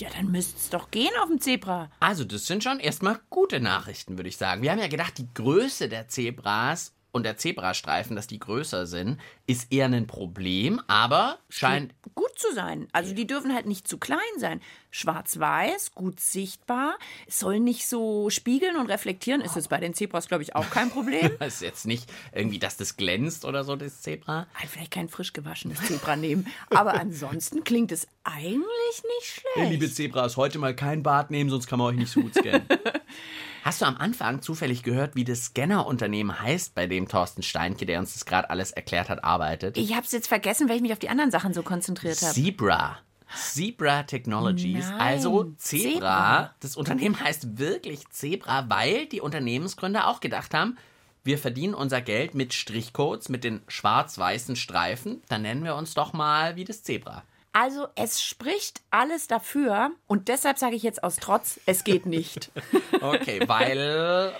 Ja, 0.00 0.08
dann 0.16 0.32
müsste 0.32 0.56
es 0.56 0.70
doch 0.70 0.90
gehen 0.90 1.12
auf 1.22 1.28
dem 1.28 1.40
Zebra. 1.40 1.90
Also, 2.00 2.24
das 2.24 2.46
sind 2.46 2.64
schon 2.64 2.80
erstmal 2.80 3.20
gute 3.30 3.60
Nachrichten, 3.60 4.18
würde 4.18 4.28
ich 4.28 4.36
sagen. 4.36 4.62
Wir 4.62 4.72
haben 4.72 4.80
ja 4.80 4.88
gedacht, 4.88 5.16
die 5.18 5.32
Größe 5.32 5.88
der 5.88 6.08
Zebras 6.08 6.92
und 7.12 7.24
der 7.24 7.36
Zebrastreifen, 7.36 8.16
dass 8.16 8.26
die 8.26 8.38
größer 8.38 8.86
sind, 8.86 9.20
ist 9.46 9.70
eher 9.70 9.86
ein 9.86 10.06
Problem, 10.06 10.80
aber 10.86 11.38
scheint 11.50 11.94
gut 12.14 12.36
zu 12.36 12.52
sein. 12.54 12.88
Also 12.92 13.14
die 13.14 13.26
dürfen 13.26 13.54
halt 13.54 13.66
nicht 13.66 13.86
zu 13.86 13.98
klein 13.98 14.18
sein. 14.38 14.60
Schwarz-weiß, 14.90 15.92
gut 15.94 16.20
sichtbar, 16.20 16.98
es 17.26 17.38
soll 17.38 17.60
nicht 17.60 17.86
so 17.86 18.28
spiegeln 18.30 18.76
und 18.76 18.86
reflektieren. 18.86 19.40
Ist 19.40 19.56
jetzt 19.56 19.68
bei 19.68 19.78
den 19.78 19.94
Zebras, 19.94 20.28
glaube 20.28 20.42
ich, 20.42 20.54
auch 20.54 20.68
kein 20.70 20.90
Problem. 20.90 21.30
ist 21.40 21.62
jetzt 21.62 21.86
nicht 21.86 22.10
irgendwie, 22.32 22.58
dass 22.58 22.76
das 22.76 22.96
glänzt 22.96 23.44
oder 23.44 23.64
so, 23.64 23.76
das 23.76 24.02
Zebra. 24.02 24.46
Halt 24.54 24.70
vielleicht 24.70 24.90
kein 24.90 25.08
frisch 25.08 25.32
gewaschenes 25.32 25.80
Zebra 25.82 26.16
nehmen. 26.16 26.46
Aber 26.70 26.94
ansonsten 26.94 27.64
klingt 27.64 27.92
es 27.92 28.08
eigentlich 28.24 29.02
nicht 29.18 29.26
schlecht. 29.26 29.56
Ja, 29.56 29.64
liebe 29.64 29.90
Zebras, 29.90 30.36
heute 30.36 30.58
mal 30.58 30.74
kein 30.74 31.02
Bad 31.02 31.30
nehmen, 31.30 31.50
sonst 31.50 31.66
kann 31.66 31.78
man 31.78 31.88
euch 31.88 31.98
nicht 31.98 32.12
so 32.12 32.20
gut 32.20 32.34
scannen. 32.34 32.66
Hast 33.62 33.80
du 33.80 33.86
am 33.86 33.96
Anfang 33.96 34.42
zufällig 34.42 34.82
gehört, 34.82 35.14
wie 35.14 35.22
das 35.22 35.46
Scannerunternehmen 35.46 36.40
heißt, 36.40 36.74
bei 36.74 36.88
dem 36.88 37.06
Thorsten 37.06 37.44
Steinke, 37.44 37.86
der 37.86 38.00
uns 38.00 38.12
das 38.12 38.24
gerade 38.24 38.50
alles 38.50 38.72
erklärt 38.72 39.08
hat, 39.08 39.22
arbeitet? 39.22 39.78
Ich 39.78 39.94
habe 39.94 40.04
es 40.04 40.10
jetzt 40.10 40.26
vergessen, 40.26 40.68
weil 40.68 40.76
ich 40.76 40.82
mich 40.82 40.92
auf 40.92 40.98
die 40.98 41.08
anderen 41.08 41.30
Sachen 41.30 41.54
so 41.54 41.62
konzentriert 41.62 42.20
habe. 42.22 42.34
Zebra. 42.34 42.98
Zebra 43.34 44.02
Technologies, 44.02 44.90
Nein, 44.90 45.00
also 45.00 45.44
Zebra. 45.56 45.92
Zebra. 45.92 46.54
Das 46.58 46.76
Unternehmen 46.76 47.18
heißt 47.18 47.56
wirklich 47.56 48.08
Zebra, 48.10 48.68
weil 48.68 49.06
die 49.06 49.20
Unternehmensgründer 49.20 50.08
auch 50.08 50.18
gedacht 50.18 50.54
haben, 50.54 50.76
wir 51.22 51.38
verdienen 51.38 51.74
unser 51.74 52.00
Geld 52.00 52.34
mit 52.34 52.52
Strichcodes, 52.52 53.28
mit 53.28 53.44
den 53.44 53.62
schwarz-weißen 53.68 54.56
Streifen, 54.56 55.22
dann 55.28 55.42
nennen 55.42 55.62
wir 55.62 55.76
uns 55.76 55.94
doch 55.94 56.12
mal 56.12 56.56
wie 56.56 56.64
das 56.64 56.82
Zebra. 56.82 57.22
Also 57.54 57.86
es 57.96 58.22
spricht 58.22 58.80
alles 58.90 59.26
dafür 59.26 59.90
und 60.06 60.28
deshalb 60.28 60.58
sage 60.58 60.74
ich 60.74 60.82
jetzt 60.82 61.04
aus 61.04 61.16
Trotz, 61.16 61.60
es 61.66 61.84
geht 61.84 62.06
nicht. 62.06 62.50
Okay, 63.00 63.40
weil 63.48 64.32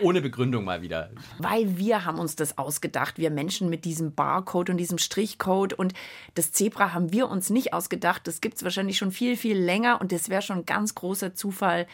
ohne 0.00 0.22
Begründung 0.22 0.64
mal 0.64 0.80
wieder. 0.80 1.10
Weil 1.38 1.76
wir 1.76 2.06
haben 2.06 2.18
uns 2.18 2.34
das 2.34 2.56
ausgedacht, 2.56 3.18
wir 3.18 3.30
Menschen 3.30 3.68
mit 3.68 3.84
diesem 3.84 4.14
Barcode 4.14 4.70
und 4.70 4.78
diesem 4.78 4.96
Strichcode 4.96 5.74
und 5.74 5.92
das 6.34 6.50
Zebra 6.52 6.94
haben 6.94 7.12
wir 7.12 7.28
uns 7.28 7.50
nicht 7.50 7.74
ausgedacht. 7.74 8.26
Das 8.26 8.40
gibt 8.40 8.56
es 8.56 8.64
wahrscheinlich 8.64 8.96
schon 8.96 9.12
viel, 9.12 9.36
viel 9.36 9.58
länger 9.58 10.00
und 10.00 10.12
das 10.12 10.30
wäre 10.30 10.40
schon 10.40 10.60
ein 10.60 10.66
ganz 10.66 10.94
großer 10.94 11.34
Zufall, 11.34 11.86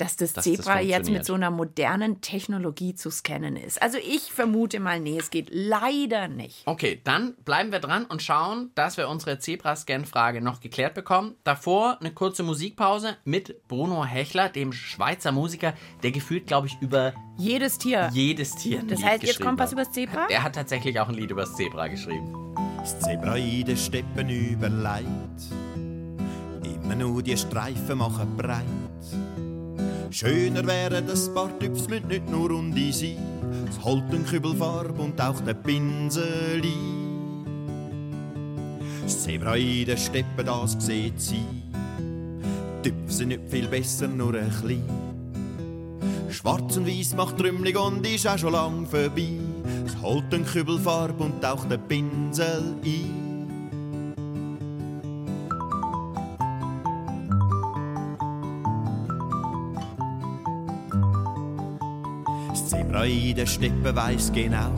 dass 0.00 0.16
das 0.16 0.32
Dass 0.32 0.44
das 0.44 0.54
Zebra 0.56 0.80
jetzt 0.80 0.94
funktioniert. 0.96 1.20
mit 1.20 1.26
so 1.26 1.34
einer 1.34 1.50
modernen 1.50 2.20
Technologie 2.20 2.94
zu 2.94 3.10
scannen 3.10 3.56
ist. 3.56 3.80
Also 3.82 3.98
ich 3.98 4.32
vermute 4.32 4.80
mal, 4.80 4.98
nee, 5.00 5.18
es 5.18 5.30
geht 5.30 5.48
leider 5.52 6.28
nicht. 6.28 6.62
Okay, 6.66 7.00
dann 7.04 7.34
bleiben 7.44 7.72
wir 7.72 7.80
dran 7.80 8.04
und 8.06 8.22
schauen, 8.22 8.70
dass 8.74 8.96
wir 8.96 9.08
unsere 9.08 9.38
Zebra-Scan-Frage 9.38 10.40
noch 10.40 10.60
geklärt 10.60 10.94
bekommen. 10.94 11.34
Davor 11.44 11.98
eine 12.00 12.12
kurze 12.12 12.42
Musikpause 12.42 13.16
mit 13.24 13.66
Bruno 13.68 14.04
Hechler, 14.04 14.48
dem 14.48 14.72
Schweizer 14.72 15.32
Musiker, 15.32 15.74
der 16.02 16.12
gefühlt, 16.12 16.46
glaube 16.46 16.66
ich, 16.68 16.76
über 16.80 17.12
Jedes 17.36 17.78
Tier. 17.78 18.10
jedes 18.12 18.54
Tier. 18.56 18.80
ein 18.80 18.88
Das 18.88 18.98
Lied 19.00 19.08
heißt, 19.08 19.22
jetzt 19.22 19.28
geschrieben 19.30 19.46
kommt 19.48 19.58
was 19.60 19.66
hat. 19.66 19.72
über 19.72 19.84
das 19.84 19.92
Zebra? 19.92 20.26
Der 20.28 20.42
hat 20.42 20.54
tatsächlich 20.54 20.98
auch 21.00 21.08
ein 21.08 21.14
Lied 21.14 21.30
über 21.30 21.42
das 21.42 21.54
Zebra 21.56 21.88
geschrieben. 21.88 22.54
Das 22.78 22.98
Zebra 23.00 23.36
in 23.36 23.66
den 23.66 23.76
Steppen 23.76 24.28
überleit. 24.30 25.04
Immer 26.64 26.94
nur 26.94 27.22
die 27.22 27.36
Streifen 27.36 27.98
machen 27.98 28.36
breit. 28.36 28.64
Schöner 30.12 30.66
wäre 30.66 31.02
das 31.02 31.32
paar 31.32 31.56
Typs 31.60 31.88
mit 31.88 32.08
nicht 32.08 32.28
nur 32.28 32.50
runde 32.50 32.92
sein. 32.92 33.16
Es 33.68 33.84
holt 33.84 34.12
den 34.12 34.26
Kübelfarb 34.26 34.98
und 34.98 35.20
auch 35.20 35.40
der 35.40 35.54
Pinsel 35.54 36.62
Das 39.04 39.22
Zebra 39.22 39.54
in 39.54 39.86
den 39.86 39.96
Steppen, 39.96 40.46
das 40.46 40.76
sieht 40.84 41.20
sie. 41.20 41.44
Typen 42.82 43.08
sind 43.08 43.28
nicht 43.28 43.48
viel 43.48 43.68
besser, 43.68 44.08
nur 44.08 44.34
ein 44.34 44.50
klein. 44.60 44.82
Schwarz 46.28 46.76
und 46.76 46.88
Weiß 46.88 47.14
macht 47.14 47.38
trümmelig 47.38 47.78
und 47.78 48.04
ist 48.04 48.26
auch 48.26 48.38
schon 48.38 48.52
lang 48.52 48.86
vorbei. 48.86 49.38
Es 49.86 50.00
holt 50.02 50.32
den 50.32 50.44
Kübelfarb 50.44 51.20
und 51.20 51.44
auch 51.44 51.64
den 51.66 51.80
Pinsel 51.86 52.74
ein. 52.84 53.19
Steppen 63.46 63.96
weiss 63.96 64.30
genau, 64.30 64.72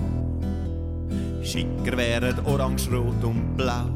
schicker 1.42 1.96
wären 1.96 2.38
orange, 2.46 2.88
rot 2.92 3.24
und 3.24 3.56
blau. 3.56 3.88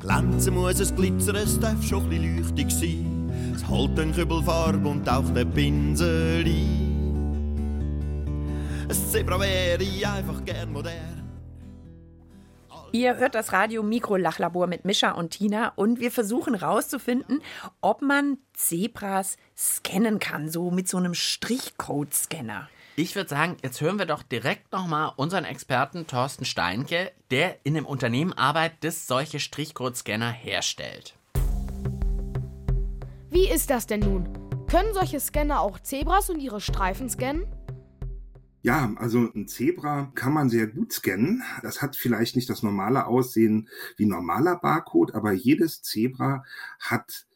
Glänzen 0.00 0.54
muss 0.54 0.78
es 0.78 0.94
glitzern, 0.94 1.36
es 1.36 1.58
darf 1.58 1.82
schon 1.82 2.04
ein 2.04 2.10
bisschen 2.10 2.36
leuchtig 2.38 2.70
sein. 2.70 3.32
Es 3.54 3.68
holt 3.68 3.98
den 3.98 4.12
Kübelfarb 4.12 4.84
und 4.86 5.08
auch 5.08 5.28
den 5.34 5.50
Pinsel 5.50 6.44
ein. 6.46 6.88
Ein 8.88 8.94
Zebra 9.10 9.40
wäre 9.40 9.82
einfach 10.12 10.44
gern 10.44 10.72
modern. 10.72 11.18
Ihr 12.92 13.16
hört 13.16 13.34
das 13.34 13.52
Radio 13.52 13.82
Mikrolachlabor 13.82 14.66
mit 14.66 14.84
Mischa 14.84 15.10
und 15.10 15.30
Tina 15.30 15.72
und 15.74 16.00
wir 16.00 16.10
versuchen 16.10 16.54
rauszufinden, 16.54 17.42
ob 17.80 18.00
man 18.00 18.38
Zebras 18.54 19.36
scannen 19.56 20.20
kann, 20.20 20.48
so 20.48 20.70
mit 20.70 20.88
so 20.88 20.96
einem 20.96 21.14
Strichcode-Scanner. 21.14 22.68
Ich 23.00 23.14
würde 23.14 23.30
sagen, 23.30 23.56
jetzt 23.62 23.80
hören 23.80 24.00
wir 24.00 24.06
doch 24.06 24.24
direkt 24.24 24.72
nochmal 24.72 25.12
unseren 25.14 25.44
Experten 25.44 26.08
Thorsten 26.08 26.44
Steinke, 26.44 27.12
der 27.30 27.64
in 27.64 27.76
einem 27.76 27.86
Unternehmen 27.86 28.32
arbeitet, 28.32 28.78
das 28.82 29.06
solche 29.06 29.38
Strichcode-Scanner 29.38 30.32
herstellt. 30.32 31.14
Wie 33.30 33.48
ist 33.48 33.70
das 33.70 33.86
denn 33.86 34.00
nun? 34.00 34.28
Können 34.66 34.92
solche 34.94 35.20
Scanner 35.20 35.60
auch 35.60 35.78
Zebras 35.78 36.28
und 36.28 36.40
ihre 36.40 36.60
Streifen 36.60 37.08
scannen? 37.08 37.46
Ja, 38.62 38.92
also 38.96 39.30
ein 39.32 39.46
Zebra 39.46 40.10
kann 40.16 40.32
man 40.32 40.50
sehr 40.50 40.66
gut 40.66 40.92
scannen. 40.92 41.44
Das 41.62 41.80
hat 41.80 41.94
vielleicht 41.94 42.34
nicht 42.34 42.50
das 42.50 42.64
normale 42.64 43.06
Aussehen 43.06 43.68
wie 43.96 44.06
ein 44.06 44.10
normaler 44.10 44.56
Barcode, 44.56 45.14
aber 45.14 45.30
jedes 45.30 45.82
Zebra 45.82 46.42
hat 46.80 47.27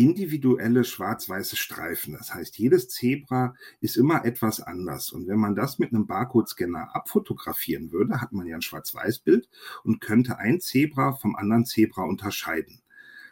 individuelle 0.00 0.84
schwarz-weiße 0.84 1.56
Streifen. 1.56 2.14
Das 2.14 2.32
heißt, 2.34 2.58
jedes 2.58 2.88
Zebra 2.88 3.54
ist 3.80 3.96
immer 3.96 4.24
etwas 4.24 4.60
anders. 4.60 5.12
Und 5.12 5.28
wenn 5.28 5.38
man 5.38 5.54
das 5.54 5.78
mit 5.78 5.92
einem 5.92 6.06
Barcode-Scanner 6.06 6.94
abfotografieren 6.94 7.92
würde, 7.92 8.20
hat 8.20 8.32
man 8.32 8.46
ja 8.46 8.56
ein 8.56 8.62
Schwarz-Weiß-Bild 8.62 9.48
und 9.84 10.00
könnte 10.00 10.38
ein 10.38 10.60
Zebra 10.60 11.12
vom 11.12 11.36
anderen 11.36 11.66
Zebra 11.66 12.04
unterscheiden. 12.04 12.80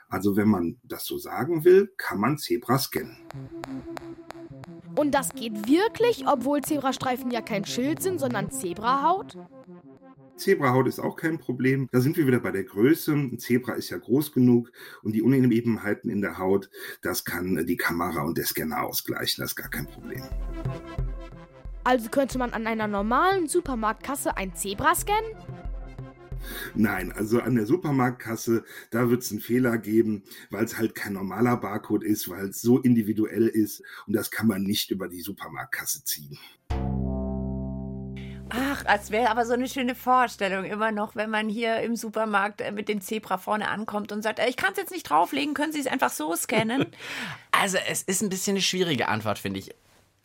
Also 0.08 0.36
wenn 0.36 0.48
man 0.48 0.78
das 0.82 1.04
so 1.04 1.18
sagen 1.18 1.64
will, 1.64 1.92
kann 1.96 2.20
man 2.20 2.38
Zebra 2.38 2.78
scannen. 2.78 3.16
Und 4.96 5.12
das 5.12 5.30
geht 5.30 5.68
wirklich, 5.68 6.26
obwohl 6.26 6.62
Zebrastreifen 6.62 7.30
ja 7.30 7.40
kein 7.40 7.64
Schild 7.64 8.02
sind, 8.02 8.18
sondern 8.18 8.50
Zebrahaut? 8.50 9.36
Zebrahaut 10.38 10.86
ist 10.86 11.00
auch 11.00 11.16
kein 11.16 11.38
Problem. 11.38 11.88
Da 11.92 12.00
sind 12.00 12.16
wir 12.16 12.26
wieder 12.26 12.40
bei 12.40 12.50
der 12.50 12.64
Größe. 12.64 13.12
Ein 13.12 13.38
Zebra 13.38 13.74
ist 13.74 13.90
ja 13.90 13.98
groß 13.98 14.32
genug 14.32 14.70
und 15.02 15.12
die 15.12 15.22
Unebenheiten 15.22 16.10
in 16.10 16.20
der 16.20 16.38
Haut, 16.38 16.70
das 17.02 17.24
kann 17.24 17.66
die 17.66 17.76
Kamera 17.76 18.22
und 18.22 18.38
der 18.38 18.46
Scanner 18.46 18.82
ausgleichen. 18.82 19.42
Das 19.42 19.52
ist 19.52 19.56
gar 19.56 19.68
kein 19.68 19.86
Problem. 19.86 20.22
Also 21.84 22.08
könnte 22.10 22.38
man 22.38 22.52
an 22.52 22.66
einer 22.66 22.86
normalen 22.86 23.48
Supermarktkasse 23.48 24.36
ein 24.36 24.54
Zebra 24.54 24.94
scannen? 24.94 25.30
Nein, 26.74 27.12
also 27.12 27.40
an 27.40 27.54
der 27.54 27.66
Supermarktkasse, 27.66 28.64
da 28.90 29.10
wird 29.10 29.22
es 29.22 29.30
einen 29.30 29.40
Fehler 29.40 29.78
geben, 29.78 30.22
weil 30.50 30.64
es 30.64 30.78
halt 30.78 30.94
kein 30.94 31.14
normaler 31.14 31.56
Barcode 31.56 32.04
ist, 32.04 32.28
weil 32.28 32.48
es 32.48 32.60
so 32.60 32.78
individuell 32.78 33.48
ist 33.48 33.82
und 34.06 34.14
das 34.14 34.30
kann 34.30 34.46
man 34.46 34.62
nicht 34.62 34.90
über 34.90 35.08
die 35.08 35.20
Supermarktkasse 35.20 36.04
ziehen. 36.04 36.38
Ach, 38.50 38.84
es 38.86 39.10
wäre 39.10 39.30
aber 39.30 39.44
so 39.44 39.52
eine 39.52 39.68
schöne 39.68 39.94
Vorstellung 39.94 40.64
immer 40.64 40.90
noch, 40.90 41.16
wenn 41.16 41.30
man 41.30 41.48
hier 41.48 41.80
im 41.80 41.96
Supermarkt 41.96 42.60
äh, 42.60 42.72
mit 42.72 42.88
dem 42.88 43.00
Zebra 43.00 43.36
vorne 43.36 43.68
ankommt 43.68 44.10
und 44.10 44.22
sagt, 44.22 44.38
äh, 44.38 44.48
ich 44.48 44.56
kann 44.56 44.72
es 44.72 44.78
jetzt 44.78 44.90
nicht 44.90 45.08
drauflegen, 45.08 45.54
können 45.54 45.72
Sie 45.72 45.80
es 45.80 45.86
einfach 45.86 46.10
so 46.10 46.34
scannen? 46.34 46.86
Also 47.50 47.78
es 47.88 48.02
ist 48.02 48.22
ein 48.22 48.28
bisschen 48.28 48.52
eine 48.52 48.62
schwierige 48.62 49.08
Antwort, 49.08 49.36
finde 49.36 49.58
ich. 49.58 49.74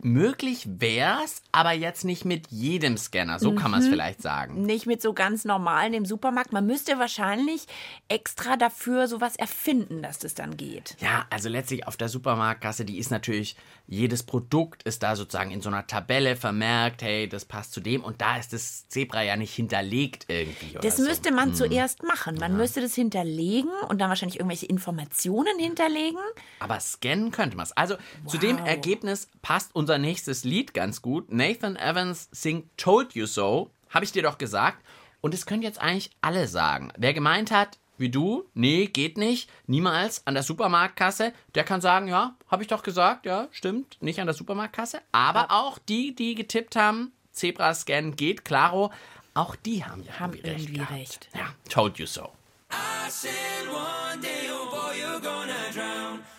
Möglich 0.03 0.67
wär's, 0.67 1.41
aber 1.51 1.71
jetzt 1.71 2.03
nicht 2.05 2.25
mit 2.25 2.47
jedem 2.51 2.97
Scanner. 2.97 3.39
So 3.39 3.53
kann 3.53 3.71
man 3.71 3.79
es 3.81 3.87
Mhm. 3.87 3.91
vielleicht 3.91 4.21
sagen. 4.21 4.61
Nicht 4.63 4.85
mit 4.85 5.01
so 5.01 5.13
ganz 5.13 5.45
normalen 5.45 5.93
im 5.93 6.05
Supermarkt. 6.05 6.53
Man 6.53 6.65
müsste 6.65 6.99
wahrscheinlich 6.99 7.65
extra 8.09 8.57
dafür 8.57 9.07
sowas 9.07 9.35
erfinden, 9.35 10.01
dass 10.01 10.19
das 10.19 10.33
dann 10.35 10.57
geht. 10.57 10.95
Ja, 10.99 11.25
also 11.29 11.49
letztlich 11.49 11.87
auf 11.87 11.97
der 11.97 12.09
Supermarktkasse, 12.09 12.85
die 12.85 12.97
ist 12.97 13.11
natürlich, 13.11 13.55
jedes 13.87 14.23
Produkt 14.23 14.83
ist 14.83 15.03
da 15.03 15.15
sozusagen 15.15 15.51
in 15.51 15.61
so 15.61 15.69
einer 15.69 15.87
Tabelle 15.87 16.35
vermerkt, 16.35 17.01
hey, 17.01 17.27
das 17.27 17.45
passt 17.45 17.73
zu 17.73 17.79
dem 17.81 18.03
und 18.03 18.21
da 18.21 18.37
ist 18.37 18.53
das 18.53 18.87
Zebra 18.87 19.21
ja 19.23 19.35
nicht 19.35 19.53
hinterlegt 19.53 20.25
irgendwie. 20.27 20.77
Das 20.81 20.97
müsste 20.99 21.29
so. 21.29 21.35
man 21.35 21.49
Hm. 21.49 21.55
zuerst 21.55 22.03
machen. 22.03 22.35
Man 22.39 22.55
müsste 22.57 22.81
das 22.81 22.95
hinterlegen 22.95 23.69
und 23.89 23.99
dann 23.99 24.09
wahrscheinlich 24.09 24.39
irgendwelche 24.39 24.65
Informationen 24.65 25.57
hinterlegen. 25.59 26.19
Aber 26.59 26.79
scannen 26.79 27.31
könnte 27.31 27.57
man 27.57 27.65
es. 27.65 27.71
Also 27.73 27.95
zu 28.27 28.37
dem 28.37 28.57
Wow. 28.59 28.67
Ergebnis 28.67 29.29
passt 29.41 29.75
unser 29.75 29.92
nächstes 29.97 30.43
Lied 30.43 30.73
ganz 30.73 31.01
gut. 31.01 31.31
Nathan 31.31 31.75
Evans 31.75 32.29
singt 32.31 32.77
Told 32.77 33.13
You 33.13 33.25
So. 33.25 33.69
Habe 33.89 34.05
ich 34.05 34.11
dir 34.11 34.23
doch 34.23 34.37
gesagt. 34.37 34.83
Und 35.21 35.33
es 35.33 35.45
können 35.45 35.61
jetzt 35.61 35.79
eigentlich 35.79 36.11
alle 36.21 36.47
sagen. 36.47 36.91
Wer 36.97 37.13
gemeint 37.13 37.51
hat, 37.51 37.77
wie 37.97 38.09
du, 38.09 38.49
nee, 38.53 38.87
geht 38.87 39.17
nicht, 39.17 39.49
niemals 39.67 40.25
an 40.25 40.33
der 40.33 40.43
Supermarktkasse, 40.43 41.31
der 41.55 41.63
kann 41.63 41.79
sagen, 41.79 42.07
ja, 42.07 42.35
habe 42.49 42.63
ich 42.63 42.67
doch 42.67 42.83
gesagt, 42.83 43.25
ja, 43.25 43.47
stimmt, 43.51 44.01
nicht 44.01 44.19
an 44.19 44.25
der 44.27 44.33
Supermarktkasse. 44.33 44.99
Aber 45.11 45.51
auch 45.51 45.77
die, 45.77 46.13
die 46.15 46.35
getippt 46.35 46.75
haben, 46.75 47.13
Zebra-Scan 47.31 48.15
geht, 48.15 48.43
klaro, 48.45 48.91
auch 49.35 49.55
die 49.55 49.85
haben, 49.85 50.03
Haben 50.19 50.33
irgendwie 50.33 50.49
recht. 50.49 50.69
irgendwie 50.69 50.93
recht. 50.93 51.29
Ja, 51.35 51.53
told 51.69 51.97
you 51.99 52.05
so. 52.07 52.31
I 52.71 53.09
said 53.09 53.31
one 53.69 54.19
day, 54.21 54.49
oh 54.51 54.69
boy, 54.69 54.95
you're 54.99 55.21
gonna 55.21 55.62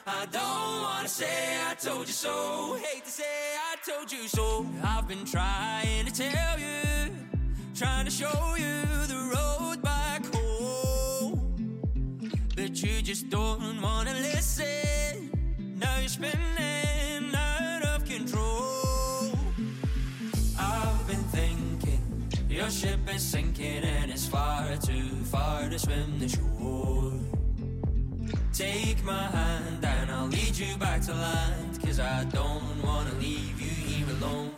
I 0.06 0.26
don't 0.26 0.82
wanna 0.82 1.08
say 1.08 1.56
I 1.70 1.74
told 1.74 2.06
you 2.06 2.12
so. 2.12 2.76
Hate 2.82 3.04
to 3.04 3.10
say 3.10 3.24
I 3.24 3.76
told 3.90 4.12
you 4.12 4.28
so. 4.28 4.66
I've 4.82 5.08
been 5.08 5.24
trying 5.24 6.06
to 6.06 6.12
tell 6.12 6.58
you, 6.58 7.10
trying 7.74 8.04
to 8.04 8.10
show 8.10 8.54
you 8.56 8.82
the 9.06 9.30
road 9.34 9.82
back 9.82 10.24
home. 10.34 11.80
But 12.56 12.82
you 12.82 13.02
just 13.02 13.30
don't 13.30 13.80
wanna 13.80 14.14
listen. 14.14 15.30
Now 15.78 15.98
you're 15.98 16.08
spinning 16.08 17.34
out 17.34 17.82
of 17.82 18.04
control. 18.04 19.32
I've 20.58 21.06
been 21.06 21.24
thinking 21.32 22.28
your 22.48 22.70
ship 22.70 23.00
is 23.14 23.22
sinking 23.22 23.84
and 23.84 24.10
it's 24.10 24.26
far 24.26 24.76
too 24.76 25.08
far 25.24 25.68
to 25.68 25.78
swim 25.78 26.18
the 26.18 26.28
shore. 26.28 27.33
Take 28.54 29.02
my 29.02 29.24
hand 29.24 29.84
and 29.84 30.12
I'll 30.12 30.28
lead 30.28 30.56
you 30.56 30.76
back 30.76 31.00
to 31.06 31.12
land. 31.12 31.82
Cause 31.82 31.98
I 31.98 32.22
don't 32.26 32.84
wanna 32.84 33.12
leave 33.14 33.60
you 33.60 33.68
here 33.68 34.06
alone. 34.16 34.53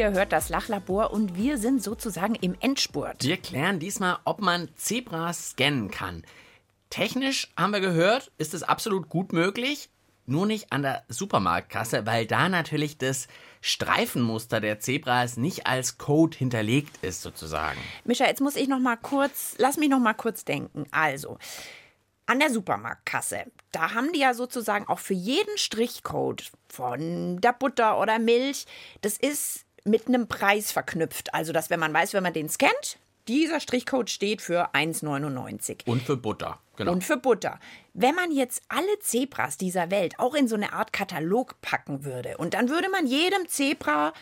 Ihr 0.00 0.12
hört 0.12 0.32
das 0.32 0.48
Lachlabor 0.48 1.10
und 1.10 1.36
wir 1.36 1.58
sind 1.58 1.82
sozusagen 1.82 2.34
im 2.34 2.56
Endspurt. 2.58 3.22
Wir 3.22 3.36
klären 3.36 3.80
diesmal, 3.80 4.16
ob 4.24 4.40
man 4.40 4.70
Zebras 4.74 5.50
scannen 5.50 5.90
kann. 5.90 6.24
Technisch 6.88 7.52
haben 7.54 7.74
wir 7.74 7.80
gehört, 7.80 8.32
ist 8.38 8.54
es 8.54 8.62
absolut 8.62 9.10
gut 9.10 9.34
möglich, 9.34 9.90
nur 10.24 10.46
nicht 10.46 10.72
an 10.72 10.80
der 10.80 11.04
Supermarktkasse, 11.08 12.06
weil 12.06 12.24
da 12.24 12.48
natürlich 12.48 12.96
das 12.96 13.28
Streifenmuster 13.60 14.62
der 14.62 14.80
Zebras 14.80 15.36
nicht 15.36 15.66
als 15.66 15.98
Code 15.98 16.34
hinterlegt 16.34 17.04
ist 17.04 17.20
sozusagen. 17.20 17.78
Mischa, 18.04 18.24
jetzt 18.24 18.40
muss 18.40 18.56
ich 18.56 18.68
noch 18.68 18.80
mal 18.80 18.96
kurz, 18.96 19.56
lass 19.58 19.76
mich 19.76 19.90
noch 19.90 20.00
mal 20.00 20.14
kurz 20.14 20.46
denken. 20.46 20.86
Also, 20.92 21.36
an 22.24 22.38
der 22.38 22.50
Supermarktkasse, 22.50 23.52
da 23.72 23.92
haben 23.92 24.12
die 24.12 24.20
ja 24.20 24.32
sozusagen 24.32 24.88
auch 24.88 25.00
für 25.00 25.14
jeden 25.14 25.58
Strichcode 25.58 26.50
von 26.68 27.40
der 27.42 27.52
Butter 27.52 28.00
oder 28.00 28.18
Milch, 28.18 28.64
das 29.02 29.18
ist 29.18 29.66
mit 29.84 30.08
einem 30.08 30.28
Preis 30.28 30.72
verknüpft. 30.72 31.32
Also, 31.34 31.52
dass 31.52 31.70
wenn 31.70 31.80
man 31.80 31.92
weiß, 31.92 32.12
wenn 32.14 32.22
man 32.22 32.32
den 32.32 32.48
scannt, 32.48 32.98
dieser 33.28 33.60
Strichcode 33.60 34.10
steht 34.10 34.40
für 34.42 34.74
1,99. 34.74 35.86
Und 35.86 36.02
für 36.02 36.16
Butter, 36.16 36.58
genau. 36.76 36.92
Und 36.92 37.04
für 37.04 37.16
Butter. 37.16 37.60
Wenn 37.94 38.14
man 38.14 38.32
jetzt 38.32 38.62
alle 38.68 38.98
Zebras 39.00 39.56
dieser 39.56 39.90
Welt 39.90 40.14
auch 40.18 40.34
in 40.34 40.48
so 40.48 40.56
eine 40.56 40.72
Art 40.72 40.92
Katalog 40.92 41.60
packen 41.60 42.04
würde 42.04 42.36
und 42.38 42.54
dann 42.54 42.68
würde 42.68 42.88
man 42.88 43.06
jedem 43.06 43.46
Zebra 43.46 44.12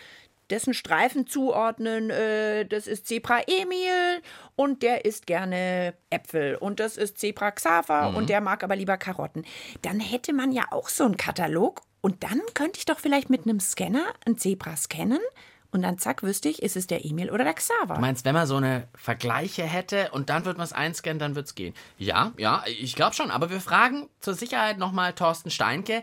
dessen 0.51 0.73
Streifen 0.75 1.27
zuordnen, 1.27 2.11
äh, 2.11 2.65
das 2.67 2.87
ist 2.87 3.07
Zebra 3.07 3.41
Emil 3.47 4.23
und 4.57 4.83
der 4.83 5.05
isst 5.05 5.27
gerne 5.27 5.95
Äpfel 6.11 6.57
und 6.57 6.81
das 6.81 6.97
ist 6.97 7.19
Zebra 7.19 7.51
Xaver 7.51 8.11
Mhm. 8.11 8.17
und 8.17 8.31
der 8.31 8.41
mag 8.41 8.65
aber 8.65 8.75
lieber 8.77 8.97
Karotten. 8.97 9.45
Dann 9.83 10.01
hätte 10.01 10.33
man 10.33 10.51
ja 10.53 10.65
auch 10.71 10.89
so 10.89 11.05
einen 11.05 11.17
Katalog 11.19 11.83
und 12.01 12.25
dann 12.25 12.41
könnte 12.55 12.79
ich 12.79 12.87
doch 12.87 12.99
vielleicht 12.99 13.29
mit 13.31 13.45
einem 13.45 13.61
Scanner 13.61 14.07
ein 14.27 14.39
Zebra 14.39 14.75
scannen 14.77 15.21
und 15.71 15.83
dann 15.83 15.99
zack 15.99 16.23
wüsste 16.23 16.49
ich, 16.49 16.63
ist 16.63 16.77
es 16.77 16.87
der 16.87 17.05
Emil 17.05 17.31
oder 17.31 17.45
der 17.45 17.55
Xaver. 17.55 17.95
Du 17.95 18.01
meinst, 18.01 18.25
wenn 18.25 18.35
man 18.35 18.47
so 18.47 18.57
eine 18.57 18.89
Vergleiche 18.95 19.65
hätte 19.65 20.11
und 20.13 20.31
dann 20.31 20.45
wird 20.45 20.57
man 20.57 20.65
es 20.65 20.73
einscannen, 20.73 21.19
dann 21.19 21.35
wird 21.35 21.47
es 21.47 21.55
gehen. 21.55 21.75
Ja, 21.99 22.33
ja, 22.39 22.65
ich 22.67 22.95
glaube 22.95 23.15
schon. 23.15 23.31
Aber 23.31 23.51
wir 23.51 23.61
fragen 23.61 24.09
zur 24.21 24.35
Sicherheit 24.35 24.79
nochmal 24.79 25.13
Thorsten 25.13 25.51
Steinke, 25.51 26.03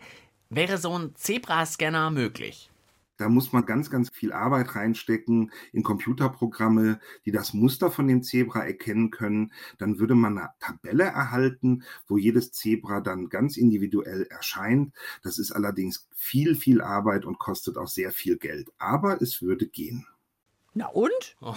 wäre 0.49 0.78
so 0.78 0.97
ein 0.97 1.15
Zebra-Scanner 1.15 2.12
möglich? 2.12 2.69
Da 3.17 3.30
muss 3.30 3.54
man 3.54 3.65
ganz, 3.65 3.89
ganz 3.89 4.10
viel 4.10 4.34
Arbeit 4.34 4.75
reinstecken 4.75 5.51
in 5.71 5.84
Computerprogramme, 5.84 6.99
die 7.25 7.32
das 7.32 7.54
Muster 7.54 7.91
von 7.91 8.08
dem 8.08 8.23
Zebra 8.23 8.65
erkennen 8.65 9.12
können. 9.12 9.51
Dann 9.78 9.99
würde 9.99 10.15
man 10.15 10.38
eine 10.38 10.49
Tabelle 10.60 11.06
erhalten, 11.06 11.84
wo 12.08 12.17
jedes 12.17 12.51
Zebra 12.51 13.01
dann 13.01 13.30
ganz 13.30 13.58
individuell 13.58 14.23
erscheint. 14.23 14.93
Das 15.23 15.38
ist 15.38 15.51
allerdings 15.51 16.08
viel, 16.15 16.56
viel 16.56 16.82
Arbeit 16.82 17.25
und 17.25 17.39
kostet 17.39 17.78
auch 17.78 17.88
sehr 17.88 18.12
viel 18.12 18.38
Geld. 18.38 18.69
Aber 18.78 19.21
es 19.21 19.41
würde 19.41 19.67
gehen. 19.67 20.06
Na 20.77 20.88
und? 20.88 21.09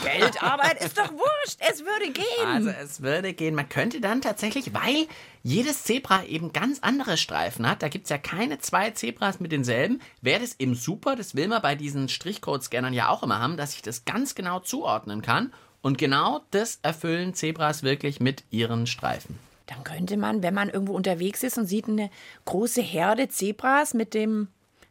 Geldarbeit 0.05 0.81
ist 0.81 0.97
doch 0.97 1.11
wurscht. 1.11 1.59
Es 1.59 1.81
würde 1.81 2.13
gehen. 2.13 2.47
Also 2.47 2.71
es 2.71 3.03
würde 3.03 3.35
gehen. 3.35 3.57
Man 3.57 3.69
könnte 3.69 4.01
dann 4.01 4.21
tatsächlich, 4.21 4.73
weil 4.73 5.09
jedes 5.43 5.83
Zebra 5.83 6.23
eben 6.25 6.53
ganz 6.53 6.79
andere 6.83 7.17
Streifen 7.17 7.69
hat, 7.69 7.83
da 7.83 7.89
gibt 7.89 8.05
es 8.05 8.11
ja 8.11 8.19
keine 8.19 8.61
zwei 8.61 8.93
Zebras 8.93 9.41
mit 9.41 9.51
denselben, 9.51 10.01
wäre 10.21 10.41
das 10.41 10.61
eben 10.61 10.77
super, 10.77 11.17
das 11.17 11.35
will 11.35 11.49
man 11.49 11.61
bei 11.63 11.75
diesen 11.75 12.09
Strichcode-Scannern 12.09 12.95
ja 12.95 13.09
auch 13.09 13.25
immer 13.25 13.41
haben, 13.41 13.57
dass 13.57 13.75
ich 13.75 13.83
das 13.83 14.05
ganz 14.05 14.37
genau 14.37 14.61
zuordnen 14.61 15.21
kann. 15.21 15.53
Und 15.83 15.99
genau 15.99 16.43
das 16.53 16.79
erfüllen 16.83 17.35
Zebras 17.35 17.83
wirklich 17.83 18.21
mit 18.21 18.45
ihren 18.51 18.87
Streifen. 18.87 19.37
Dann 19.67 19.83
könnte 19.83 20.17
man, 20.17 20.45
wenn 20.45 20.55
man 20.55 20.71
irgendwo 20.71 20.95
unterwegs 20.95 21.43
ist 21.43 21.59
und 21.59 21.67
sieht 21.67 21.89
eine 21.89 22.11
große 22.45 22.83
Herde 22.83 23.29
Zebras 23.29 23.95
mit 23.95 24.15
dem 24.15 24.47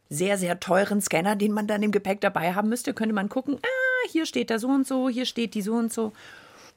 sehr, 0.09 0.37
sehr 0.37 0.59
teuren 0.59 1.01
Scanner, 1.01 1.35
den 1.35 1.51
man 1.53 1.67
dann 1.67 1.83
im 1.83 1.91
Gepäck 1.91 2.21
dabei 2.21 2.53
haben 2.53 2.69
müsste, 2.69 2.93
könnte 2.93 3.13
man 3.15 3.29
gucken, 3.29 3.57
ah, 3.61 3.87
hier 4.12 4.25
steht 4.25 4.49
der 4.49 4.60
so 4.60 4.67
und 4.67 4.88
so, 4.88 5.10
hier 5.10 5.25
steht 5.25 5.53
die 5.53 5.62
so 5.62 5.73
und 5.73 5.91
so. 5.91 6.13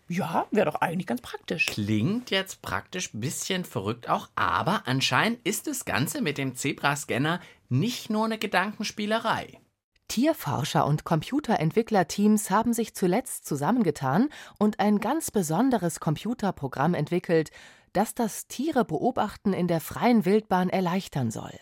Ja, 0.09 0.47
wäre 0.51 0.67
doch 0.67 0.81
eigentlich 0.81 1.07
ganz 1.07 1.21
praktisch. 1.21 1.67
Klingt 1.67 2.31
jetzt 2.31 2.63
praktisch 2.63 3.15
ein 3.15 3.21
bisschen 3.21 3.65
verrückt 3.65 4.09
auch, 4.09 4.29
aber 4.35 4.83
anscheinend 4.87 5.39
ist 5.47 5.69
das 5.69 5.85
Ganze 5.85 6.21
mit 6.21 6.37
dem 6.37 6.57
Zebra-Scanner 6.57 7.41
nicht 7.69 8.11
nur 8.11 8.25
eine 8.25 8.37
Gedankenspielerei. 8.37 9.61
Tierforscher 10.09 10.85
und 10.85 11.05
Computerentwicklerteams 11.05 12.51
haben 12.51 12.73
sich 12.73 12.95
zuletzt 12.97 13.47
zusammengetan 13.47 14.29
und 14.59 14.81
ein 14.81 14.99
ganz 14.99 15.31
besonderes 15.31 16.01
Computerprogramm 16.01 16.95
entwickelt, 16.95 17.53
das 17.93 18.17
das 18.17 18.49
Tiere 18.49 18.85
beobachten 18.85 19.53
in 19.53 19.69
der 19.69 19.81
freien 19.81 20.25
Wildbahn 20.25 20.69
erleichtern 20.69 21.31
soll. 21.31 21.53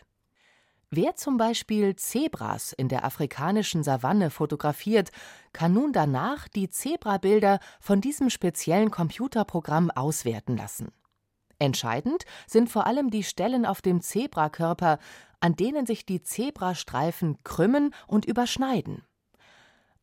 Wer 0.90 1.16
zum 1.16 1.36
Beispiel 1.36 1.96
Zebras 1.96 2.72
in 2.72 2.88
der 2.88 3.04
afrikanischen 3.04 3.82
Savanne 3.82 4.30
fotografiert, 4.30 5.10
kann 5.52 5.74
nun 5.74 5.92
danach 5.92 6.48
die 6.48 6.70
Zebrabilder 6.70 7.60
von 7.78 8.00
diesem 8.00 8.30
speziellen 8.30 8.90
Computerprogramm 8.90 9.90
auswerten 9.90 10.56
lassen. 10.56 10.90
Entscheidend 11.58 12.24
sind 12.46 12.70
vor 12.70 12.86
allem 12.86 13.10
die 13.10 13.22
Stellen 13.22 13.66
auf 13.66 13.82
dem 13.82 14.00
Zebrakörper, 14.00 14.98
an 15.40 15.56
denen 15.56 15.84
sich 15.84 16.06
die 16.06 16.22
Zebrastreifen 16.22 17.42
krümmen 17.44 17.94
und 18.06 18.24
überschneiden. 18.24 19.02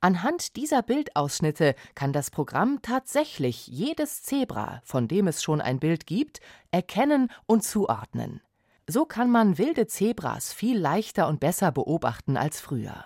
Anhand 0.01 0.55
dieser 0.55 0.83
Bildausschnitte 0.83 1.73
kann 1.95 2.13
das 2.13 2.29
Programm 2.29 2.83
tatsächlich 2.83 3.65
jedes 3.65 4.21
Zebra, 4.21 4.81
von 4.83 5.07
dem 5.07 5.25
es 5.25 5.41
schon 5.41 5.61
ein 5.61 5.79
Bild 5.79 6.05
gibt, 6.05 6.41
erkennen 6.69 7.31
und 7.47 7.63
zuordnen. 7.63 8.41
So 8.87 9.05
kann 9.05 9.31
man 9.31 9.57
wilde 9.57 9.87
Zebras 9.87 10.53
viel 10.53 10.77
leichter 10.77 11.27
und 11.27 11.39
besser 11.39 11.71
beobachten 11.71 12.37
als 12.37 12.59
früher. 12.59 13.03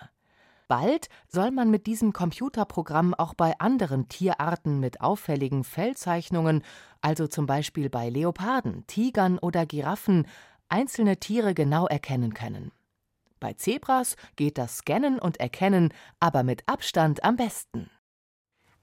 Bald 0.68 1.08
soll 1.26 1.50
man 1.50 1.70
mit 1.70 1.86
diesem 1.86 2.12
Computerprogramm 2.12 3.14
auch 3.14 3.34
bei 3.34 3.58
anderen 3.58 4.08
Tierarten 4.08 4.78
mit 4.78 5.00
auffälligen 5.00 5.64
Fellzeichnungen, 5.64 6.62
also 7.00 7.26
zum 7.26 7.46
Beispiel 7.46 7.90
bei 7.90 8.08
Leoparden, 8.08 8.86
Tigern 8.86 9.38
oder 9.38 9.66
Giraffen, 9.66 10.28
einzelne 10.68 11.16
Tiere 11.16 11.54
genau 11.54 11.86
erkennen 11.86 12.34
können. 12.34 12.70
Bei 13.40 13.54
Zebras 13.54 14.16
geht 14.36 14.58
das 14.58 14.76
Scannen 14.76 15.18
und 15.18 15.40
Erkennen 15.40 15.92
aber 16.20 16.44
mit 16.44 16.62
Abstand 16.66 17.24
am 17.24 17.36
besten. 17.36 17.90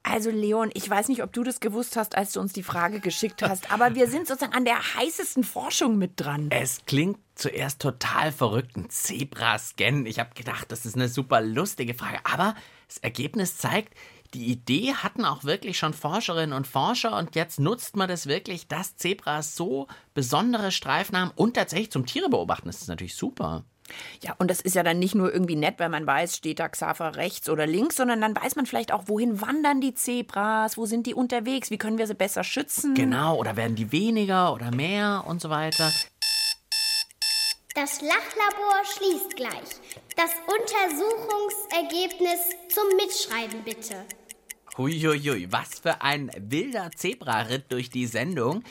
Also 0.09 0.29
Leon, 0.29 0.71
ich 0.73 0.89
weiß 0.89 1.09
nicht, 1.09 1.21
ob 1.21 1.33
du 1.33 1.43
das 1.43 1.59
gewusst 1.59 1.97
hast, 1.97 2.15
als 2.15 2.31
du 2.31 2.39
uns 2.39 2.53
die 2.53 2.63
Frage 2.63 2.99
geschickt 2.99 3.41
hast, 3.41 3.71
aber 3.71 3.95
wir 3.95 4.07
sind 4.07 4.27
sozusagen 4.27 4.53
an 4.53 4.65
der 4.65 4.79
heißesten 4.95 5.43
Forschung 5.43 5.97
mit 5.97 6.13
dran. 6.15 6.47
Es 6.49 6.85
klingt 6.85 7.19
zuerst 7.35 7.81
total 7.81 8.31
verrückt, 8.31 8.77
ein 8.77 8.89
Zebra-Scan. 8.89 10.05
Ich 10.05 10.19
habe 10.19 10.33
gedacht, 10.33 10.71
das 10.71 10.85
ist 10.85 10.95
eine 10.95 11.09
super 11.09 11.41
lustige 11.41 11.93
Frage, 11.93 12.19
aber 12.23 12.55
das 12.87 12.97
Ergebnis 12.99 13.57
zeigt, 13.57 13.93
die 14.33 14.47
Idee 14.47 14.93
hatten 14.93 15.25
auch 15.25 15.43
wirklich 15.43 15.77
schon 15.77 15.93
Forscherinnen 15.93 16.55
und 16.55 16.67
Forscher 16.67 17.17
und 17.17 17.35
jetzt 17.35 17.59
nutzt 17.59 17.95
man 17.95 18.09
das 18.09 18.27
wirklich, 18.27 18.67
dass 18.67 18.95
Zebras 18.97 19.55
so 19.55 19.87
besondere 20.13 20.71
Streifen 20.71 21.17
haben 21.17 21.31
und 21.35 21.55
tatsächlich 21.55 21.91
zum 21.91 22.05
Tiere 22.05 22.29
beobachten. 22.29 22.67
Das 22.67 22.81
ist 22.81 22.87
natürlich 22.89 23.15
super. 23.15 23.63
Ja, 24.21 24.35
und 24.37 24.49
das 24.49 24.61
ist 24.61 24.75
ja 24.75 24.83
dann 24.83 24.99
nicht 24.99 25.15
nur 25.15 25.31
irgendwie 25.31 25.55
nett, 25.55 25.75
weil 25.77 25.89
man 25.89 26.05
weiß, 26.05 26.37
steht 26.37 26.59
da 26.59 26.69
Xaver 26.69 27.15
rechts 27.15 27.49
oder 27.49 27.65
links, 27.65 27.95
sondern 27.95 28.21
dann 28.21 28.35
weiß 28.35 28.55
man 28.55 28.65
vielleicht 28.65 28.91
auch, 28.91 29.03
wohin 29.07 29.41
wandern 29.41 29.81
die 29.81 29.93
Zebras, 29.93 30.77
wo 30.77 30.85
sind 30.85 31.07
die 31.07 31.13
unterwegs, 31.13 31.71
wie 31.71 31.77
können 31.77 31.97
wir 31.97 32.07
sie 32.07 32.15
besser 32.15 32.43
schützen. 32.43 32.93
Genau, 32.93 33.37
oder 33.37 33.55
werden 33.55 33.75
die 33.75 33.91
weniger 33.91 34.53
oder 34.53 34.71
mehr 34.71 35.23
und 35.27 35.41
so 35.41 35.49
weiter. 35.49 35.91
Das 37.75 38.01
Lachlabor 38.01 38.83
schließt 38.85 39.35
gleich. 39.35 39.79
Das 40.15 40.31
Untersuchungsergebnis 40.47 42.39
zum 42.69 42.85
Mitschreiben 42.95 43.63
bitte. 43.63 44.03
Huiuiui, 44.77 45.51
was 45.51 45.79
für 45.79 46.01
ein 46.01 46.31
wilder 46.37 46.89
Zebraritt 46.95 47.71
durch 47.71 47.91
die 47.91 48.07
Sendung. 48.07 48.63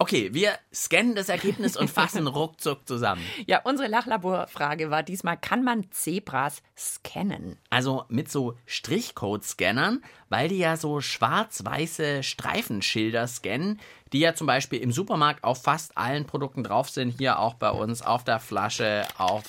Okay, 0.00 0.32
wir 0.32 0.52
scannen 0.72 1.16
das 1.16 1.28
Ergebnis 1.28 1.76
und 1.76 1.90
fassen 1.90 2.26
ruckzuck 2.28 2.86
zusammen. 2.86 3.20
Ja, 3.46 3.62
unsere 3.64 3.88
Lachlaborfrage 3.88 4.92
war 4.92 5.02
diesmal, 5.02 5.36
kann 5.36 5.64
man 5.64 5.90
Zebras 5.90 6.62
scannen? 6.76 7.58
Also 7.68 8.04
mit 8.08 8.30
so 8.30 8.56
Strichcode-Scannern, 8.66 10.04
weil 10.28 10.50
die 10.50 10.58
ja 10.58 10.76
so 10.76 11.00
schwarz-weiße 11.00 12.22
Streifenschilder 12.22 13.26
scannen, 13.26 13.80
die 14.12 14.20
ja 14.20 14.34
zum 14.34 14.46
Beispiel 14.46 14.80
im 14.80 14.92
Supermarkt 14.92 15.42
auf 15.42 15.64
fast 15.64 15.98
allen 15.98 16.26
Produkten 16.26 16.62
drauf 16.62 16.88
sind. 16.90 17.10
Hier 17.18 17.40
auch 17.40 17.54
bei 17.54 17.70
uns 17.70 18.00
auf 18.00 18.22
der 18.22 18.38
Flasche, 18.38 19.04
auf 19.18 19.42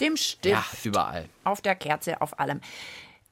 dem 0.00 0.16
Stift. 0.16 0.44
Ja, 0.44 0.64
überall. 0.84 1.28
Auf 1.42 1.62
der 1.62 1.74
Kerze, 1.74 2.20
auf 2.20 2.38
allem. 2.38 2.60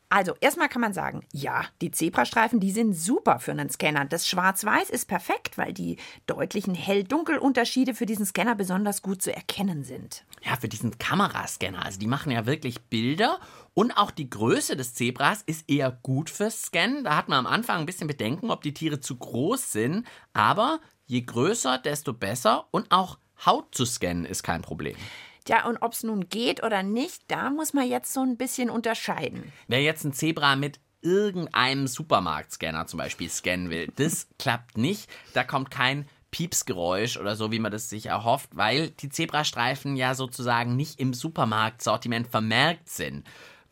Also, 0.08 0.34
erstmal 0.40 0.68
kann 0.68 0.80
man 0.80 0.92
sagen, 0.92 1.24
ja, 1.32 1.64
die 1.80 1.90
Zebrastreifen, 1.90 2.60
die 2.60 2.70
sind 2.70 2.94
super 2.94 3.40
für 3.40 3.50
einen 3.50 3.70
Scanner. 3.70 4.04
Das 4.04 4.28
Schwarz-Weiß 4.28 4.90
ist 4.90 5.06
perfekt, 5.06 5.58
weil 5.58 5.72
die 5.72 5.96
deutlichen 6.26 6.74
Hell-Dunkel-Unterschiede 6.74 7.94
für 7.94 8.06
diesen 8.06 8.26
Scanner 8.26 8.54
besonders 8.54 9.02
gut 9.02 9.22
zu 9.22 9.34
erkennen 9.34 9.82
sind. 9.82 10.24
Ja, 10.42 10.56
für 10.56 10.68
diesen 10.68 10.98
Kamerascanner. 10.98 11.84
Also, 11.84 11.98
die 11.98 12.06
machen 12.06 12.30
ja 12.30 12.46
wirklich 12.46 12.82
Bilder. 12.82 13.40
Und 13.72 13.96
auch 13.96 14.12
die 14.12 14.30
Größe 14.30 14.76
des 14.76 14.94
Zebras 14.94 15.42
ist 15.46 15.68
eher 15.68 15.90
gut 15.90 16.30
fürs 16.30 16.62
Scannen. 16.62 17.04
Da 17.04 17.16
hat 17.16 17.28
man 17.28 17.40
am 17.40 17.52
Anfang 17.52 17.80
ein 17.80 17.86
bisschen 17.86 18.06
Bedenken, 18.06 18.50
ob 18.50 18.62
die 18.62 18.74
Tiere 18.74 19.00
zu 19.00 19.16
groß 19.16 19.72
sind. 19.72 20.06
Aber 20.32 20.78
je 21.06 21.22
größer, 21.22 21.78
desto 21.78 22.12
besser. 22.12 22.68
Und 22.70 22.92
auch 22.92 23.18
Haut 23.44 23.74
zu 23.74 23.84
scannen 23.84 24.24
ist 24.24 24.42
kein 24.42 24.62
Problem. 24.62 24.96
Tja, 25.44 25.66
und 25.66 25.78
ob 25.82 25.92
es 25.92 26.02
nun 26.02 26.28
geht 26.28 26.62
oder 26.62 26.82
nicht, 26.82 27.22
da 27.28 27.50
muss 27.50 27.74
man 27.74 27.86
jetzt 27.86 28.12
so 28.12 28.20
ein 28.20 28.36
bisschen 28.36 28.70
unterscheiden. 28.70 29.52
Wer 29.68 29.82
jetzt 29.82 30.04
ein 30.04 30.14
Zebra 30.14 30.56
mit 30.56 30.80
irgendeinem 31.02 31.86
Supermarktscanner 31.86 32.86
zum 32.86 32.98
Beispiel 32.98 33.28
scannen 33.28 33.68
will, 33.68 33.92
das 33.96 34.26
klappt 34.38 34.78
nicht. 34.78 35.08
Da 35.34 35.44
kommt 35.44 35.70
kein 35.70 36.08
Piepsgeräusch 36.30 37.18
oder 37.18 37.36
so, 37.36 37.52
wie 37.52 37.58
man 37.58 37.70
das 37.70 37.88
sich 37.88 38.06
erhofft, 38.06 38.56
weil 38.56 38.90
die 38.90 39.10
Zebrastreifen 39.10 39.96
ja 39.96 40.14
sozusagen 40.14 40.74
nicht 40.74 40.98
im 40.98 41.12
Supermarktsortiment 41.12 42.26
vermerkt 42.26 42.88
sind. 42.88 43.24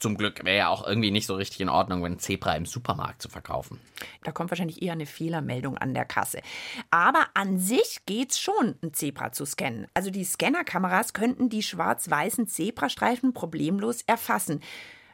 Zum 0.03 0.17
Glück 0.17 0.45
wäre 0.45 0.57
ja 0.57 0.69
auch 0.69 0.85
irgendwie 0.85 1.13
nicht 1.13 1.27
so 1.27 1.37
richtig 1.37 1.61
in 1.61 1.69
Ordnung, 1.69 2.03
wenn 2.03 2.19
Zebra 2.19 2.57
im 2.57 2.67
Supermarkt 2.67 3.23
zu 3.23 3.29
verkaufen. 3.29 3.79
Da 4.25 4.33
kommt 4.33 4.51
wahrscheinlich 4.51 4.83
eher 4.83 4.95
eine 4.95 5.07
Fehlermeldung 5.07 5.79
an 5.79 5.95
der 5.95 6.05
Kasse. 6.05 6.41
Aber 6.91 7.29
an 7.35 7.61
sich 7.61 8.01
geht's 8.05 8.41
schon, 8.41 8.75
ein 8.83 8.93
Zebra 8.95 9.31
zu 9.31 9.47
scannen. 9.47 9.87
Also 9.95 10.11
die 10.11 10.25
Scannerkameras 10.25 11.13
könnten 11.13 11.51
die 11.51 11.63
schwarz-weißen 11.63 12.49
Zebrastreifen 12.49 13.33
problemlos 13.33 14.03
erfassen. 14.03 14.61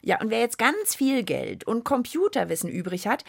Ja, 0.01 0.23
und 0.23 0.31
wer 0.31 0.41
jetzt 0.41 0.57
ganz 0.57 0.95
viel 0.95 1.23
Geld 1.23 1.65
und 1.65 1.85
Computerwissen 1.85 2.71
übrig 2.71 3.07
hat, 3.07 3.25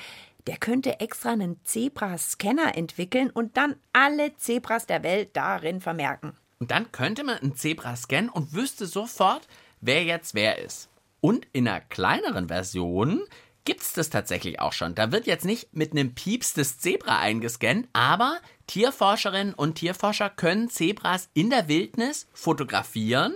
der 0.48 0.56
könnte 0.56 1.02
extra 1.02 1.34
einen 1.34 1.60
Zebra-Scanner 1.66 2.78
entwickeln 2.78 3.32
und 3.32 3.58
dann 3.58 3.76
alle 3.92 4.34
Zebras 4.38 4.86
der 4.86 5.04
Welt 5.04 5.32
darin 5.34 5.82
vermerken. 5.82 6.38
Und 6.60 6.72
dann 6.72 6.94
könnte 6.94 7.26
man 7.26 7.38
ein 7.40 7.58
Zebra 7.58 7.98
scannen 7.98 8.30
und 8.30 8.54
wüsste 8.54 8.86
sofort, 8.86 9.46
wer 9.82 10.06
jetzt 10.06 10.36
wer 10.36 10.58
ist. 10.60 10.90
Und 11.22 11.48
in 11.52 11.68
einer 11.68 11.82
kleineren 11.82 12.48
Version 12.48 13.22
gibt 13.66 13.82
es 13.82 13.94
das 13.94 14.10
tatsächlich 14.10 14.60
auch 14.60 14.74
schon. 14.74 14.96
Da 14.96 15.12
wird 15.12 15.28
jetzt 15.28 15.46
nicht 15.46 15.76
mit 15.76 15.92
einem 15.92 16.16
Pieps 16.16 16.54
das 16.54 16.80
Zebra 16.80 17.20
eingescannt, 17.20 17.88
aber 17.94 18.38
Tierforscherinnen 18.68 19.54
und 19.54 19.76
Tierforscher 19.76 20.30
können 20.30 20.70
Zebras 20.70 21.30
in 21.34 21.50
der 21.50 21.68
Wildnis 21.68 22.28
fotografieren 22.34 23.34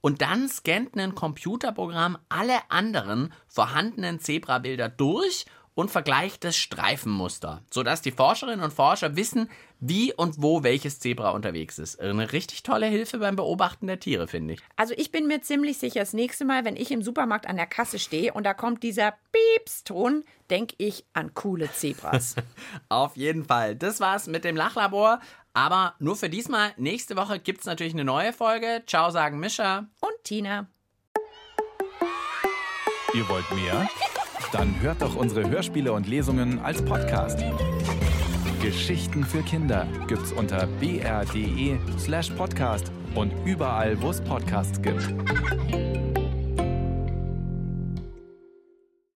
und 0.00 0.22
dann 0.22 0.48
scannt 0.48 0.96
ein 0.96 1.14
Computerprogramm 1.14 2.18
alle 2.28 2.70
anderen 2.70 3.32
vorhandenen 3.48 4.20
Zebrabilder 4.20 4.88
durch 4.88 5.46
und 5.76 5.90
vergleicht 5.90 6.42
das 6.42 6.56
Streifenmuster, 6.56 7.62
sodass 7.70 8.00
die 8.00 8.10
Forscherinnen 8.10 8.64
und 8.64 8.72
Forscher 8.72 9.14
wissen, 9.14 9.50
wie 9.78 10.12
und 10.12 10.42
wo 10.42 10.62
welches 10.62 10.98
Zebra 11.00 11.30
unterwegs 11.30 11.78
ist. 11.78 12.00
Eine 12.00 12.32
richtig 12.32 12.62
tolle 12.62 12.86
Hilfe 12.86 13.18
beim 13.18 13.36
Beobachten 13.36 13.86
der 13.86 14.00
Tiere, 14.00 14.26
finde 14.26 14.54
ich. 14.54 14.60
Also 14.76 14.94
ich 14.96 15.12
bin 15.12 15.26
mir 15.26 15.42
ziemlich 15.42 15.76
sicher, 15.76 16.00
das 16.00 16.14
nächste 16.14 16.46
Mal, 16.46 16.64
wenn 16.64 16.76
ich 16.76 16.90
im 16.90 17.02
Supermarkt 17.02 17.46
an 17.46 17.56
der 17.56 17.66
Kasse 17.66 17.98
stehe 17.98 18.32
und 18.32 18.44
da 18.44 18.54
kommt 18.54 18.82
dieser 18.82 19.14
Piepston, 19.32 20.24
denke 20.48 20.74
ich 20.78 21.04
an 21.12 21.34
coole 21.34 21.70
Zebras. 21.70 22.36
Auf 22.88 23.18
jeden 23.18 23.44
Fall. 23.44 23.76
Das 23.76 24.00
war's 24.00 24.28
mit 24.28 24.44
dem 24.44 24.56
Lachlabor. 24.56 25.20
Aber 25.52 25.94
nur 25.98 26.16
für 26.16 26.30
diesmal. 26.30 26.72
Nächste 26.78 27.16
Woche 27.16 27.38
gibt 27.38 27.60
es 27.60 27.66
natürlich 27.66 27.94
eine 27.94 28.04
neue 28.04 28.32
Folge. 28.32 28.82
Ciao, 28.86 29.10
sagen 29.10 29.38
Mischa. 29.40 29.86
Und 30.00 30.24
Tina. 30.24 30.68
Ihr 33.14 33.28
wollt 33.28 33.50
mehr? 33.52 33.88
Dann 34.52 34.80
hört 34.80 35.02
doch 35.02 35.16
unsere 35.16 35.48
Hörspiele 35.48 35.92
und 35.92 36.06
Lesungen 36.06 36.58
als 36.60 36.82
Podcast. 36.82 37.42
Geschichten 38.62 39.24
für 39.24 39.42
Kinder 39.42 39.86
gibt's 40.08 40.32
unter 40.32 40.66
br.de 40.80 41.78
slash 41.98 42.30
podcast 42.30 42.90
und 43.14 43.32
überall, 43.44 44.00
wo 44.00 44.10
es 44.10 44.20
Podcasts 44.20 44.80
gibt. 44.80 45.14